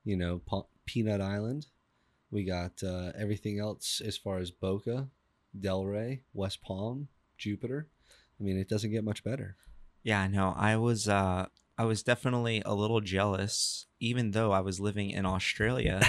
you 0.03 0.17
know, 0.17 0.41
pa- 0.45 0.65
Peanut 0.85 1.21
Island. 1.21 1.67
We 2.31 2.45
got 2.45 2.81
uh, 2.83 3.11
everything 3.17 3.59
else 3.59 4.01
as 4.03 4.17
far 4.17 4.37
as 4.37 4.51
Boca, 4.51 5.09
Delray, 5.59 6.21
West 6.33 6.61
Palm, 6.61 7.09
Jupiter. 7.37 7.87
I 8.39 8.43
mean, 8.43 8.57
it 8.57 8.69
doesn't 8.69 8.91
get 8.91 9.03
much 9.03 9.23
better. 9.23 9.57
Yeah, 10.03 10.25
no, 10.27 10.55
I 10.57 10.77
was 10.77 11.07
uh 11.07 11.47
I 11.81 11.85
was 11.85 12.03
definitely 12.03 12.61
a 12.63 12.75
little 12.75 13.01
jealous, 13.01 13.87
even 13.99 14.31
though 14.31 14.51
I 14.51 14.59
was 14.59 14.79
living 14.79 15.09
in 15.09 15.25
Australia, 15.25 16.07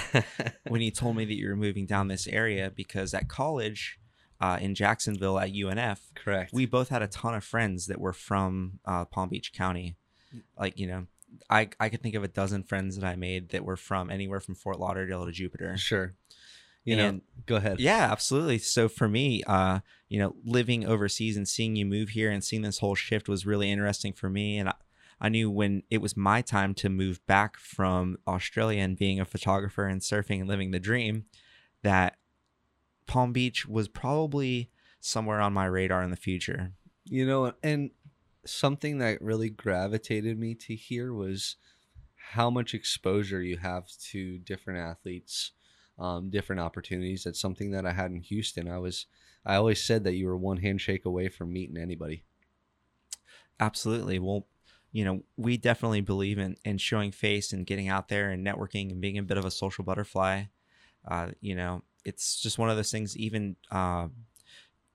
when 0.69 0.83
you 0.83 0.91
told 0.91 1.17
me 1.17 1.25
that 1.25 1.35
you 1.35 1.49
were 1.49 1.57
moving 1.57 1.87
down 1.87 2.09
this 2.09 2.27
area 2.27 2.71
because 2.71 3.15
at 3.15 3.27
college 3.27 3.99
uh, 4.39 4.59
in 4.61 4.75
Jacksonville 4.75 5.39
at 5.39 5.55
UNF, 5.55 5.99
Correct. 6.15 6.53
we 6.53 6.67
both 6.67 6.91
had 6.91 7.01
a 7.01 7.07
ton 7.07 7.35
of 7.35 7.43
friends 7.43 7.87
that 7.87 7.99
were 7.99 8.13
from 8.13 8.81
uh, 8.85 9.07
Palm 9.07 9.31
Beach 9.31 9.55
County. 9.55 9.97
Like, 10.61 10.79
you 10.79 10.87
know, 10.87 11.07
I, 11.49 11.71
I 11.81 11.89
could 11.89 12.03
think 12.03 12.17
of 12.17 12.23
a 12.23 12.29
dozen 12.29 12.65
friends 12.65 12.99
that 12.99 13.07
I 13.07 13.17
made 13.17 13.49
that 13.53 13.65
were 13.65 13.79
from 13.79 14.11
anywhere 14.11 14.41
from 14.41 14.55
Fort 14.55 14.79
Lauderdale 14.79 15.25
to 15.25 15.33
Jupiter. 15.33 15.79
sure. 15.79 16.13
You 16.85 16.97
know, 16.97 17.21
go 17.47 17.57
ahead. 17.57 17.81
Yeah, 17.81 18.11
absolutely. 18.11 18.59
So 18.59 18.89
for 18.91 19.09
me, 19.09 19.43
uh, 19.47 19.81
you 20.11 20.19
know, 20.19 20.35
living 20.45 20.85
overseas 20.85 21.39
and 21.39 21.49
seeing 21.49 21.77
you 21.77 21.87
move 21.87 22.11
here 22.11 22.31
and 22.31 22.45
seeing 22.45 22.61
this 22.61 22.81
whole 22.81 22.97
shift 22.97 23.27
was 23.27 23.47
really 23.47 23.71
interesting 23.71 24.13
for 24.13 24.29
me. 24.29 24.59
And 24.59 24.69
I, 24.69 24.75
I 25.23 25.29
knew 25.29 25.49
when 25.49 25.85
it 25.89 26.03
was 26.03 26.17
my 26.17 26.43
time 26.43 26.75
to 26.75 26.89
move 26.89 27.25
back 27.29 27.57
from 27.57 28.19
Australia 28.27 28.83
and 28.83 28.99
being 28.99 29.21
a 29.21 29.25
photographer 29.25 29.87
and 29.87 30.01
surfing 30.01 30.41
and 30.41 30.49
living 30.49 30.73
the 30.73 30.81
dream, 30.81 31.27
that 31.85 32.17
Palm 33.07 33.33
Beach 33.33 33.65
was 33.65 33.87
probably 33.87 34.71
somewhere 34.99 35.41
on 35.41 35.53
my 35.53 35.67
radar 35.67 36.03
in 36.03 36.11
the 36.11 36.17
future. 36.17 36.73
You 37.05 37.25
know, 37.25 37.53
and 37.63 37.93
something 38.45 38.99
that 38.99 39.23
really 39.23 39.49
gravitated 39.49 40.41
me 40.41 40.57
to 40.57 40.75
here 40.75 41.13
was 41.13 41.55
how 42.17 42.51
much 42.51 42.75
exposure 42.75 43.43
you 43.43 43.59
have 43.59 43.87
to 44.11 44.39
different 44.39 44.81
athletes, 44.81 45.53
um, 46.01 46.31
different 46.31 46.61
opportunities. 46.61 47.23
That's 47.23 47.41
something 47.41 47.71
that 47.71 47.87
I 47.87 47.93
had 47.93 48.11
in 48.11 48.23
Houston. 48.23 48.69
I 48.69 48.79
was, 48.79 49.07
I 49.47 49.55
always 49.55 49.81
said 49.81 50.03
that 50.03 50.15
you 50.15 50.27
were 50.27 50.37
one 50.37 50.57
handshake 50.57 51.05
away 51.05 51.29
from 51.29 51.53
meeting 51.53 51.77
anybody. 51.77 52.25
Absolutely. 53.61 54.19
Well, 54.19 54.49
you 54.93 55.05
know, 55.05 55.23
we 55.37 55.57
definitely 55.57 56.03
believe 56.03 56.39
in, 56.39 56.57
in 56.65 56.79
showing 56.79 57.13
face 57.13 57.53
and 57.53 57.67
getting 57.67 57.89
out 57.89 58.09
there 58.09 58.31
and 58.31 58.47
networking 58.47 58.91
and 58.91 59.01
being 59.01 59.19
a 59.19 59.23
bit 59.23 59.39
of 59.39 59.45
a 59.45 59.51
social 59.51 59.85
butterfly. 59.85 60.45
Uh, 61.09 61.29
you 61.41 61.55
know, 61.55 61.83
it's 62.05 62.41
just 62.41 62.59
one 62.59 62.71
of 62.71 62.77
those 62.77 62.93
things, 62.93 63.17
even 63.17 63.57
uh, 63.71 64.09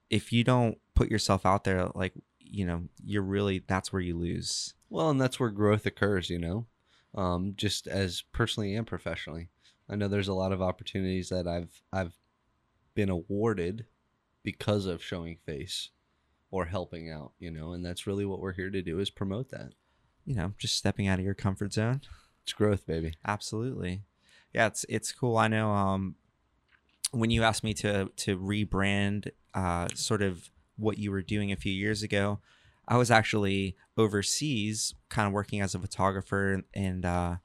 if 0.08 0.32
you 0.32 0.44
don't 0.44 0.78
put 0.94 1.10
yourself 1.10 1.44
out 1.44 1.64
there, 1.64 1.88
like, 1.94 2.12
you 2.38 2.64
know, 2.64 2.84
you're 3.04 3.22
really, 3.22 3.62
that's 3.66 3.92
where 3.92 4.00
you 4.00 4.16
lose. 4.16 4.74
Well, 4.88 5.10
and 5.10 5.20
that's 5.20 5.38
where 5.38 5.50
growth 5.50 5.84
occurs, 5.84 6.30
you 6.30 6.38
know, 6.38 6.66
um, 7.14 7.54
just 7.56 7.86
as 7.86 8.22
personally 8.32 8.74
and 8.74 8.86
professionally. 8.86 9.48
I 9.90 9.96
know 9.96 10.08
there's 10.08 10.28
a 10.28 10.34
lot 10.34 10.52
of 10.52 10.62
opportunities 10.62 11.30
that 11.30 11.46
I've 11.46 11.82
I've 11.92 12.16
been 12.94 13.08
awarded 13.10 13.86
because 14.42 14.86
of 14.86 15.02
showing 15.02 15.36
face 15.44 15.90
or 16.50 16.66
helping 16.66 17.10
out, 17.10 17.32
you 17.38 17.50
know, 17.50 17.72
and 17.72 17.84
that's 17.84 18.06
really 18.06 18.24
what 18.24 18.40
we're 18.40 18.52
here 18.52 18.70
to 18.70 18.82
do 18.82 18.98
is 18.98 19.10
promote 19.10 19.50
that. 19.50 19.72
You 20.28 20.34
know, 20.34 20.52
just 20.58 20.76
stepping 20.76 21.08
out 21.08 21.18
of 21.18 21.24
your 21.24 21.32
comfort 21.34 21.72
zone. 21.72 22.02
It's 22.42 22.52
growth, 22.52 22.86
baby. 22.86 23.14
Absolutely. 23.26 24.02
Yeah, 24.52 24.66
it's 24.66 24.84
it's 24.88 25.10
cool. 25.10 25.38
I 25.38 25.48
know 25.48 25.70
um 25.70 26.16
when 27.12 27.30
you 27.30 27.42
asked 27.42 27.64
me 27.64 27.72
to 27.74 28.10
to 28.14 28.38
rebrand 28.38 29.30
uh 29.54 29.88
sort 29.94 30.20
of 30.20 30.50
what 30.76 30.98
you 30.98 31.10
were 31.10 31.22
doing 31.22 31.50
a 31.50 31.56
few 31.56 31.72
years 31.72 32.02
ago, 32.02 32.40
I 32.86 32.98
was 32.98 33.10
actually 33.10 33.74
overseas 33.96 34.94
kind 35.08 35.26
of 35.26 35.32
working 35.32 35.62
as 35.62 35.74
a 35.74 35.78
photographer 35.78 36.62
and 36.74 37.04
uh 37.06 37.36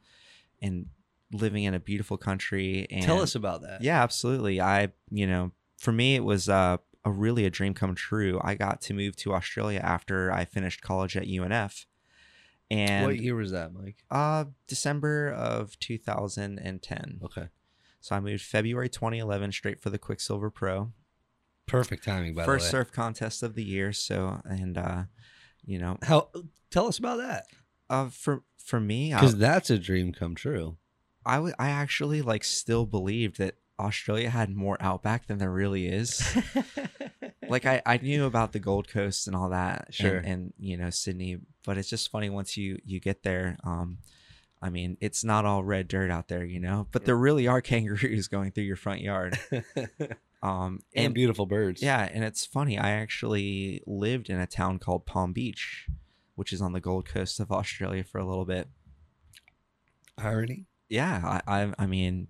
and 0.62 0.88
living 1.32 1.63
in 1.63 1.74
a 1.74 1.80
beautiful 1.80 2.17
country 2.17 2.86
and 2.91 3.04
Tell 3.04 3.22
us 3.22 3.34
about 3.34 3.62
that. 3.62 3.82
yeah, 3.82 4.04
absolutely. 4.04 4.60
I, 4.62 4.89
you 5.10 5.26
know, 5.26 5.52
for 5.80 5.91
me, 5.91 6.15
it 6.15 6.24
was 6.24 6.48
uh, 6.48 6.78
a 7.04 7.12
really 7.12 7.46
a 7.46 7.50
dream 7.50 7.74
come 7.74 7.96
true. 7.96 8.39
I 8.43 8.56
got 8.56 8.82
to 8.82 8.93
move 8.93 9.15
to 9.17 9.34
Australia 9.34 9.80
after 9.84 10.32
I 10.32 10.46
finished 10.46 10.82
college 10.82 11.17
at 11.17 11.24
UNF, 11.24 11.86
and 12.71 13.06
what 13.06 13.17
year 13.19 13.36
was 13.36 13.52
that, 13.52 13.73
Mike? 13.73 13.97
uh, 14.12 14.45
December 14.67 15.32
of 15.32 15.78
2010. 15.80 17.19
Okay. 17.23 17.47
So 18.02 18.15
I 18.15 18.19
moved 18.19 18.41
February 18.43 18.89
2011 18.89 19.52
straight 19.54 19.82
for 19.82 19.89
the 19.89 19.97
Quiksilver 19.97 20.49
Pro, 20.49 20.91
Perfect 21.65 22.04
timing, 22.04 22.36
by 22.36 22.43
first 22.45 22.65
the 22.71 22.78
way. 22.78 22.84
surf 22.84 22.91
contest 22.91 23.41
of 23.43 23.56
the 23.56 23.63
year. 23.63 23.93
So 23.93 24.41
and 24.43 24.78
uh, 24.78 25.04
you 25.65 25.80
know, 25.80 25.97
How? 26.04 26.30
Tell 26.71 26.88
us 26.88 26.97
about 26.99 27.17
that. 27.19 27.45
uh, 27.89 28.10
for 28.10 28.43
for 28.58 28.80
me, 28.80 29.12
Because 29.13 29.38
that's 29.38 29.69
a 29.69 29.78
dream 29.80 30.12
come 30.13 30.36
true. 30.36 30.78
I 31.26 31.36
w- 31.36 31.56
I 31.58 31.69
actually 31.69 32.21
like 32.21 32.43
still 32.43 32.86
believed 32.86 33.38
that 33.38 33.56
Australia 33.79 34.29
had 34.29 34.49
more 34.55 34.77
outback 34.79 35.27
than 35.27 35.38
there 35.39 35.51
really 35.51 35.88
is. 35.88 36.21
like 37.49 37.65
I, 37.65 37.81
I 37.86 37.97
knew 37.97 38.25
about 38.25 38.51
the 38.53 38.59
Gold 38.59 38.88
Coast 38.88 39.27
and 39.27 39.36
all 39.36 39.49
that, 39.49 39.86
and- 39.88 39.95
Sure. 39.95 40.17
and, 40.17 40.53
you 40.59 40.77
know 40.77 40.89
Sydney, 40.89 41.39
but 41.65 41.77
it's 41.77 41.89
just 41.89 42.12
funny 42.12 42.29
once 42.29 42.55
you 42.57 42.79
you 42.86 42.99
get 42.99 43.23
there. 43.23 43.57
Um, 43.63 43.97
I 44.62 44.69
mean, 44.69 44.95
it's 45.01 45.23
not 45.25 45.43
all 45.43 45.63
red 45.63 45.88
dirt 45.89 46.09
out 46.09 46.29
there, 46.29 46.45
you 46.45 46.59
know, 46.59 46.88
but 46.91 47.03
there 47.05 47.17
really 47.17 47.47
are 47.47 47.62
kangaroos 47.71 48.27
going 48.29 48.51
through 48.51 48.63
your 48.63 48.75
front 48.77 49.01
yard. 49.01 49.38
Um, 50.43 50.81
and 50.93 51.05
and 51.05 51.13
beautiful 51.13 51.45
birds. 51.45 51.81
yeah, 51.81 52.01
and 52.12 52.21
it's 52.21 52.45
funny. 52.45 52.77
I 52.77 52.89
actually 52.89 53.81
lived 53.88 54.29
in 54.29 54.41
a 54.41 54.45
town 54.45 54.77
called 54.77 55.05
Palm 55.05 55.31
Beach, 55.31 55.88
which 56.36 56.51
is 56.51 56.62
on 56.62 56.73
the 56.73 56.81
Gold 56.81 57.05
Coast 57.07 57.39
of 57.39 57.49
Australia 57.49 58.03
for 58.03 58.17
a 58.17 58.25
little 58.27 58.43
bit. 58.43 58.67
Irony. 60.17 60.65
Yeah, 60.89 61.39
I, 61.47 61.62
I, 61.63 61.73
I 61.79 61.86
mean, 61.86 62.27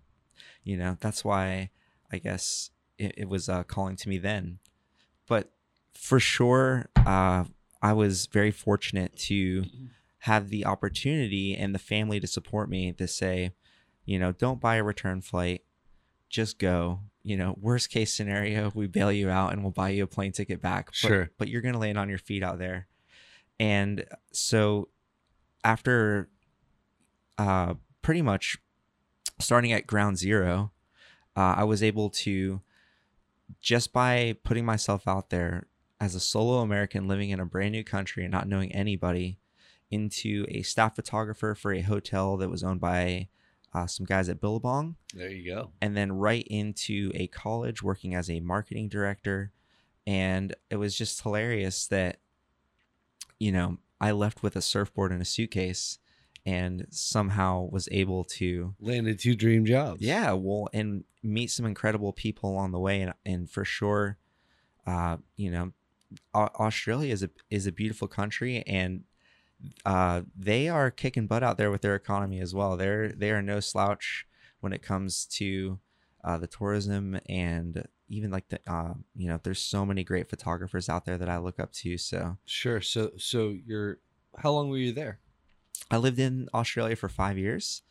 you 0.63 0.77
know, 0.77 0.97
that's 0.99 1.23
why 1.23 1.69
I 2.11 2.17
guess 2.17 2.71
it, 2.97 3.13
it 3.17 3.29
was 3.29 3.49
uh, 3.49 3.63
calling 3.63 3.95
to 3.97 4.09
me 4.09 4.17
then. 4.17 4.59
But 5.27 5.51
for 5.93 6.19
sure, 6.19 6.89
uh, 6.95 7.45
I 7.81 7.93
was 7.93 8.27
very 8.27 8.51
fortunate 8.51 9.15
to 9.17 9.65
have 10.19 10.49
the 10.49 10.65
opportunity 10.65 11.55
and 11.55 11.75
the 11.75 11.79
family 11.79 12.19
to 12.19 12.27
support 12.27 12.69
me 12.69 12.93
to 12.93 13.07
say, 13.07 13.51
you 14.05 14.17
know, 14.19 14.31
don't 14.31 14.61
buy 14.61 14.75
a 14.75 14.83
return 14.83 15.21
flight, 15.21 15.63
just 16.29 16.59
go. 16.59 16.99
You 17.25 17.37
know, 17.37 17.57
worst 17.59 17.89
case 17.89 18.13
scenario, 18.13 18.69
we 18.75 18.87
bail 18.87 19.11
you 19.11 19.29
out 19.29 19.53
and 19.53 19.63
we'll 19.63 19.71
buy 19.71 19.89
you 19.89 20.03
a 20.03 20.07
plane 20.07 20.33
ticket 20.33 20.61
back. 20.61 20.87
But, 20.87 20.95
Sure. 20.95 21.29
But 21.37 21.47
you're 21.47 21.61
going 21.61 21.73
to 21.73 21.79
land 21.79 21.97
on 21.97 22.09
your 22.09 22.17
feet 22.17 22.43
out 22.43 22.59
there. 22.59 22.87
And 23.59 24.05
so 24.33 24.89
after 25.63 26.29
uh, 27.37 27.75
pretty 28.01 28.21
much 28.21 28.57
starting 29.43 29.71
at 29.71 29.87
ground 29.87 30.17
zero, 30.17 30.71
uh, 31.35 31.55
I 31.57 31.63
was 31.63 31.83
able 31.83 32.09
to 32.11 32.61
just 33.59 33.93
by 33.93 34.35
putting 34.43 34.65
myself 34.65 35.07
out 35.07 35.29
there 35.29 35.67
as 35.99 36.15
a 36.15 36.19
solo 36.19 36.59
American 36.59 37.07
living 37.07 37.29
in 37.29 37.39
a 37.39 37.45
brand 37.45 37.71
new 37.71 37.83
country 37.83 38.23
and 38.23 38.31
not 38.31 38.47
knowing 38.47 38.71
anybody 38.73 39.37
into 39.91 40.45
a 40.49 40.61
staff 40.63 40.95
photographer 40.95 41.53
for 41.55 41.71
a 41.71 41.81
hotel 41.81 42.35
that 42.37 42.49
was 42.49 42.63
owned 42.63 42.79
by 42.81 43.27
uh, 43.73 43.85
some 43.87 44.05
guys 44.05 44.27
at 44.29 44.39
Billabong 44.41 44.95
There 45.13 45.29
you 45.29 45.53
go. 45.53 45.71
and 45.81 45.95
then 45.95 46.11
right 46.11 46.45
into 46.47 47.11
a 47.13 47.27
college 47.27 47.81
working 47.83 48.13
as 48.15 48.29
a 48.29 48.39
marketing 48.39 48.87
director. 48.89 49.51
And 50.05 50.55
it 50.69 50.75
was 50.77 50.97
just 50.97 51.21
hilarious 51.21 51.87
that, 51.87 52.17
you 53.39 53.51
know, 53.51 53.77
I 54.01 54.11
left 54.11 54.43
with 54.43 54.55
a 54.55 54.61
surfboard 54.61 55.11
and 55.11 55.21
a 55.21 55.25
suitcase 55.25 55.99
and 56.45 56.85
somehow 56.89 57.67
was 57.71 57.87
able 57.91 58.23
to, 58.25 58.75
Landed 58.79 59.19
two 59.19 59.35
dream 59.35 59.65
jobs. 59.65 60.01
yeah, 60.01 60.33
well, 60.33 60.67
and 60.73 61.03
meet 61.21 61.51
some 61.51 61.65
incredible 61.65 62.13
people 62.13 62.49
along 62.49 62.71
the 62.71 62.79
way. 62.79 63.01
And, 63.01 63.13
and 63.25 63.49
for 63.49 63.63
sure, 63.63 64.17
uh, 64.85 65.17
you 65.37 65.51
know, 65.51 65.71
Australia 66.35 67.13
is 67.13 67.23
a, 67.23 67.29
is 67.49 67.65
a 67.65 67.71
beautiful 67.71 68.07
country 68.07 68.63
and 68.67 69.03
uh, 69.85 70.21
they 70.37 70.69
are 70.69 70.91
kicking 70.91 71.27
butt 71.27 71.43
out 71.43 71.57
there 71.57 71.71
with 71.71 71.81
their 71.81 71.95
economy 71.95 72.39
as 72.39 72.53
well. 72.53 72.77
They're 72.77 73.09
they 73.09 73.31
are 73.31 73.41
no 73.41 73.59
slouch 73.59 74.27
when 74.59 74.73
it 74.73 74.81
comes 74.81 75.25
to 75.25 75.79
uh, 76.23 76.37
the 76.37 76.47
tourism 76.47 77.19
and 77.27 77.87
even 78.09 78.31
like 78.31 78.49
the 78.49 78.59
uh, 78.67 78.93
you 79.15 79.27
know 79.27 79.39
there's 79.43 79.61
so 79.61 79.85
many 79.85 80.03
great 80.03 80.29
photographers 80.29 80.89
out 80.89 81.05
there 81.05 81.17
that 81.17 81.29
I 81.29 81.37
look 81.37 81.59
up 81.59 81.71
to. 81.73 81.97
So 81.97 82.37
Sure. 82.45 82.81
So 82.81 83.11
so 83.17 83.55
you're 83.65 83.99
how 84.37 84.51
long 84.51 84.69
were 84.69 84.77
you 84.77 84.91
there? 84.91 85.19
I 85.93 85.97
lived 85.97 86.17
in 86.17 86.49
Australia 86.55 86.95
for 86.95 87.07
five 87.07 87.37
years, 87.37 87.83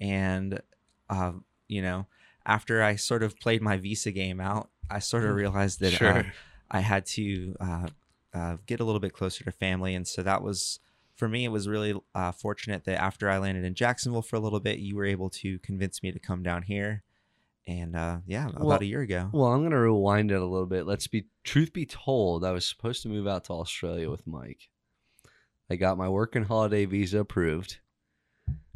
and 0.00 0.60
uh, 1.08 1.32
you 1.66 1.82
know 1.82 2.06
after 2.46 2.80
I 2.80 2.94
sort 2.94 3.24
of 3.24 3.38
played 3.40 3.60
my 3.60 3.76
visa 3.76 4.12
game 4.12 4.40
out, 4.40 4.70
I 4.88 5.00
sort 5.00 5.24
of 5.24 5.34
realized 5.34 5.80
that 5.80 6.00
uh, 6.00 6.22
I 6.70 6.80
had 6.80 7.06
to 7.06 7.56
uh, 7.60 7.86
uh, 8.32 8.56
get 8.66 8.78
a 8.78 8.84
little 8.84 9.00
bit 9.00 9.12
closer 9.12 9.42
to 9.42 9.50
family, 9.50 9.96
and 9.96 10.06
so 10.06 10.22
that 10.22 10.42
was 10.42 10.78
for 11.16 11.28
me. 11.28 11.44
It 11.44 11.48
was 11.48 11.66
really 11.66 12.00
uh, 12.14 12.30
fortunate 12.30 12.84
that 12.84 13.00
after 13.02 13.28
I 13.28 13.38
landed 13.38 13.64
in 13.64 13.74
Jacksonville 13.74 14.22
for 14.22 14.36
a 14.36 14.40
little 14.40 14.60
bit, 14.60 14.78
you 14.78 14.94
were 14.94 15.04
able 15.04 15.28
to 15.30 15.58
convince 15.58 16.04
me 16.04 16.12
to 16.12 16.20
come 16.20 16.44
down 16.44 16.62
here, 16.62 17.02
and 17.66 17.96
uh, 17.96 18.18
yeah, 18.26 18.48
about 18.48 18.64
Well- 18.64 18.78
a 18.80 18.84
year 18.84 19.00
ago. 19.00 19.28
Well, 19.32 19.52
I'm 19.52 19.64
gonna 19.64 19.80
rewind 19.80 20.30
it 20.30 20.40
a 20.40 20.46
little 20.46 20.66
bit. 20.66 20.86
Let's 20.86 21.08
be 21.08 21.26
truth 21.42 21.72
be 21.72 21.84
told, 21.84 22.44
I 22.44 22.52
was 22.52 22.64
supposed 22.64 23.02
to 23.02 23.08
move 23.08 23.26
out 23.26 23.42
to 23.46 23.54
Australia 23.54 24.08
with 24.08 24.24
Mike. 24.24 24.68
I 25.70 25.76
got 25.76 25.96
my 25.96 26.08
work 26.08 26.34
and 26.34 26.46
holiday 26.46 26.84
visa 26.84 27.20
approved. 27.20 27.78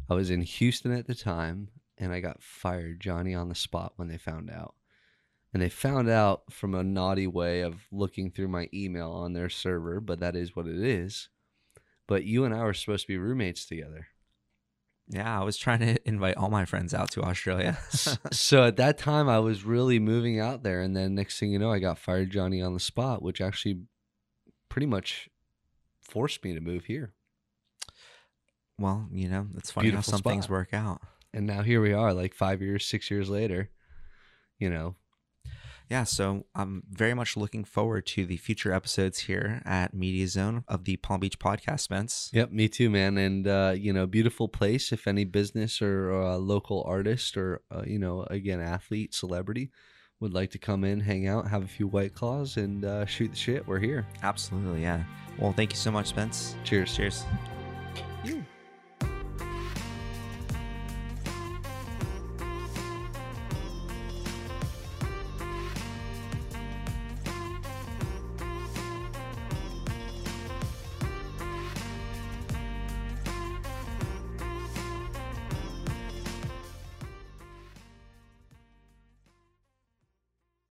I 0.09 0.13
was 0.13 0.29
in 0.29 0.41
Houston 0.41 0.93
at 0.93 1.07
the 1.07 1.15
time, 1.15 1.69
and 1.97 2.13
I 2.13 2.21
got 2.21 2.41
fired 2.41 3.01
Johnny 3.01 3.35
on 3.35 3.49
the 3.49 3.55
spot 3.55 3.93
when 3.97 4.07
they 4.07 4.17
found 4.17 4.49
out. 4.49 4.75
And 5.53 5.61
they 5.61 5.69
found 5.69 6.09
out 6.09 6.51
from 6.51 6.73
a 6.73 6.83
naughty 6.83 7.27
way 7.27 7.61
of 7.61 7.81
looking 7.91 8.31
through 8.31 8.47
my 8.49 8.69
email 8.73 9.11
on 9.11 9.33
their 9.33 9.49
server, 9.49 9.99
but 9.99 10.19
that 10.19 10.35
is 10.35 10.55
what 10.55 10.67
it 10.67 10.77
is. 10.77 11.29
But 12.07 12.23
you 12.23 12.45
and 12.45 12.53
I 12.53 12.63
were 12.63 12.73
supposed 12.73 13.03
to 13.03 13.13
be 13.13 13.17
roommates 13.17 13.65
together. 13.65 14.07
yeah, 15.09 15.39
I 15.39 15.43
was 15.43 15.57
trying 15.57 15.79
to 15.79 15.97
invite 16.07 16.37
all 16.37 16.49
my 16.49 16.65
friends 16.65 16.93
out 16.93 17.11
to 17.11 17.23
Australia. 17.23 17.77
So 18.31 18.63
at 18.63 18.77
that 18.77 18.97
time 18.97 19.27
I 19.27 19.39
was 19.39 19.63
really 19.65 19.99
moving 19.99 20.39
out 20.39 20.63
there 20.63 20.81
and 20.81 20.95
then 20.95 21.15
next 21.15 21.39
thing 21.39 21.51
you 21.51 21.59
know 21.59 21.71
I 21.71 21.79
got 21.79 21.97
fired 21.97 22.31
Johnny 22.31 22.61
on 22.61 22.73
the 22.73 22.79
spot 22.79 23.21
which 23.21 23.41
actually 23.41 23.81
pretty 24.69 24.87
much 24.87 25.29
forced 26.07 26.43
me 26.43 26.53
to 26.53 26.61
move 26.61 26.85
here. 26.85 27.13
well, 28.77 29.07
you 29.11 29.29
know, 29.29 29.47
it's 29.57 29.71
funny 29.71 29.89
Beautiful 29.89 30.11
how 30.11 30.17
some 30.17 30.23
things 30.23 30.49
work 30.49 30.73
out. 30.73 31.01
And 31.33 31.45
now 31.45 31.63
here 31.63 31.81
we 31.81 31.93
are 31.93 32.13
like 32.13 32.33
5 32.33 32.61
years, 32.61 32.85
6 32.85 33.11
years 33.11 33.29
later. 33.29 33.69
You 34.59 34.69
know, 34.69 34.95
Yeah, 35.89 36.03
so 36.05 36.45
I'm 36.55 36.83
very 36.89 37.13
much 37.13 37.35
looking 37.37 37.63
forward 37.63 38.05
to 38.07 38.25
the 38.25 38.37
future 38.37 38.71
episodes 38.73 39.19
here 39.19 39.61
at 39.65 39.93
Media 39.93 40.27
Zone 40.27 40.63
of 40.67 40.85
the 40.85 40.95
Palm 40.97 41.19
Beach 41.19 41.37
Podcast, 41.37 41.81
Spence. 41.81 42.29
Yep, 42.33 42.51
me 42.51 42.67
too, 42.69 42.89
man. 42.89 43.17
And 43.17 43.47
uh, 43.47 43.73
you 43.77 43.93
know, 43.93 44.07
beautiful 44.07 44.47
place. 44.47 44.91
If 44.91 45.07
any 45.07 45.25
business 45.25 45.81
or 45.81 46.11
uh, 46.11 46.37
local 46.37 46.83
artist 46.87 47.37
or 47.37 47.61
uh, 47.69 47.83
you 47.85 47.99
know, 47.99 48.23
again, 48.23 48.61
athlete, 48.61 49.13
celebrity 49.13 49.71
would 50.19 50.33
like 50.33 50.51
to 50.51 50.57
come 50.57 50.83
in, 50.83 50.99
hang 50.99 51.27
out, 51.27 51.47
have 51.47 51.63
a 51.63 51.67
few 51.67 51.87
white 51.87 52.13
claws, 52.13 52.57
and 52.57 52.85
uh, 52.85 53.05
shoot 53.05 53.29
the 53.29 53.35
shit, 53.35 53.67
we're 53.67 53.79
here. 53.79 54.05
Absolutely, 54.23 54.81
yeah. 54.81 55.03
Well, 55.39 55.51
thank 55.51 55.71
you 55.71 55.77
so 55.77 55.91
much, 55.91 56.07
Spence. 56.07 56.55
Cheers. 56.63 56.95
Cheers. 56.95 57.23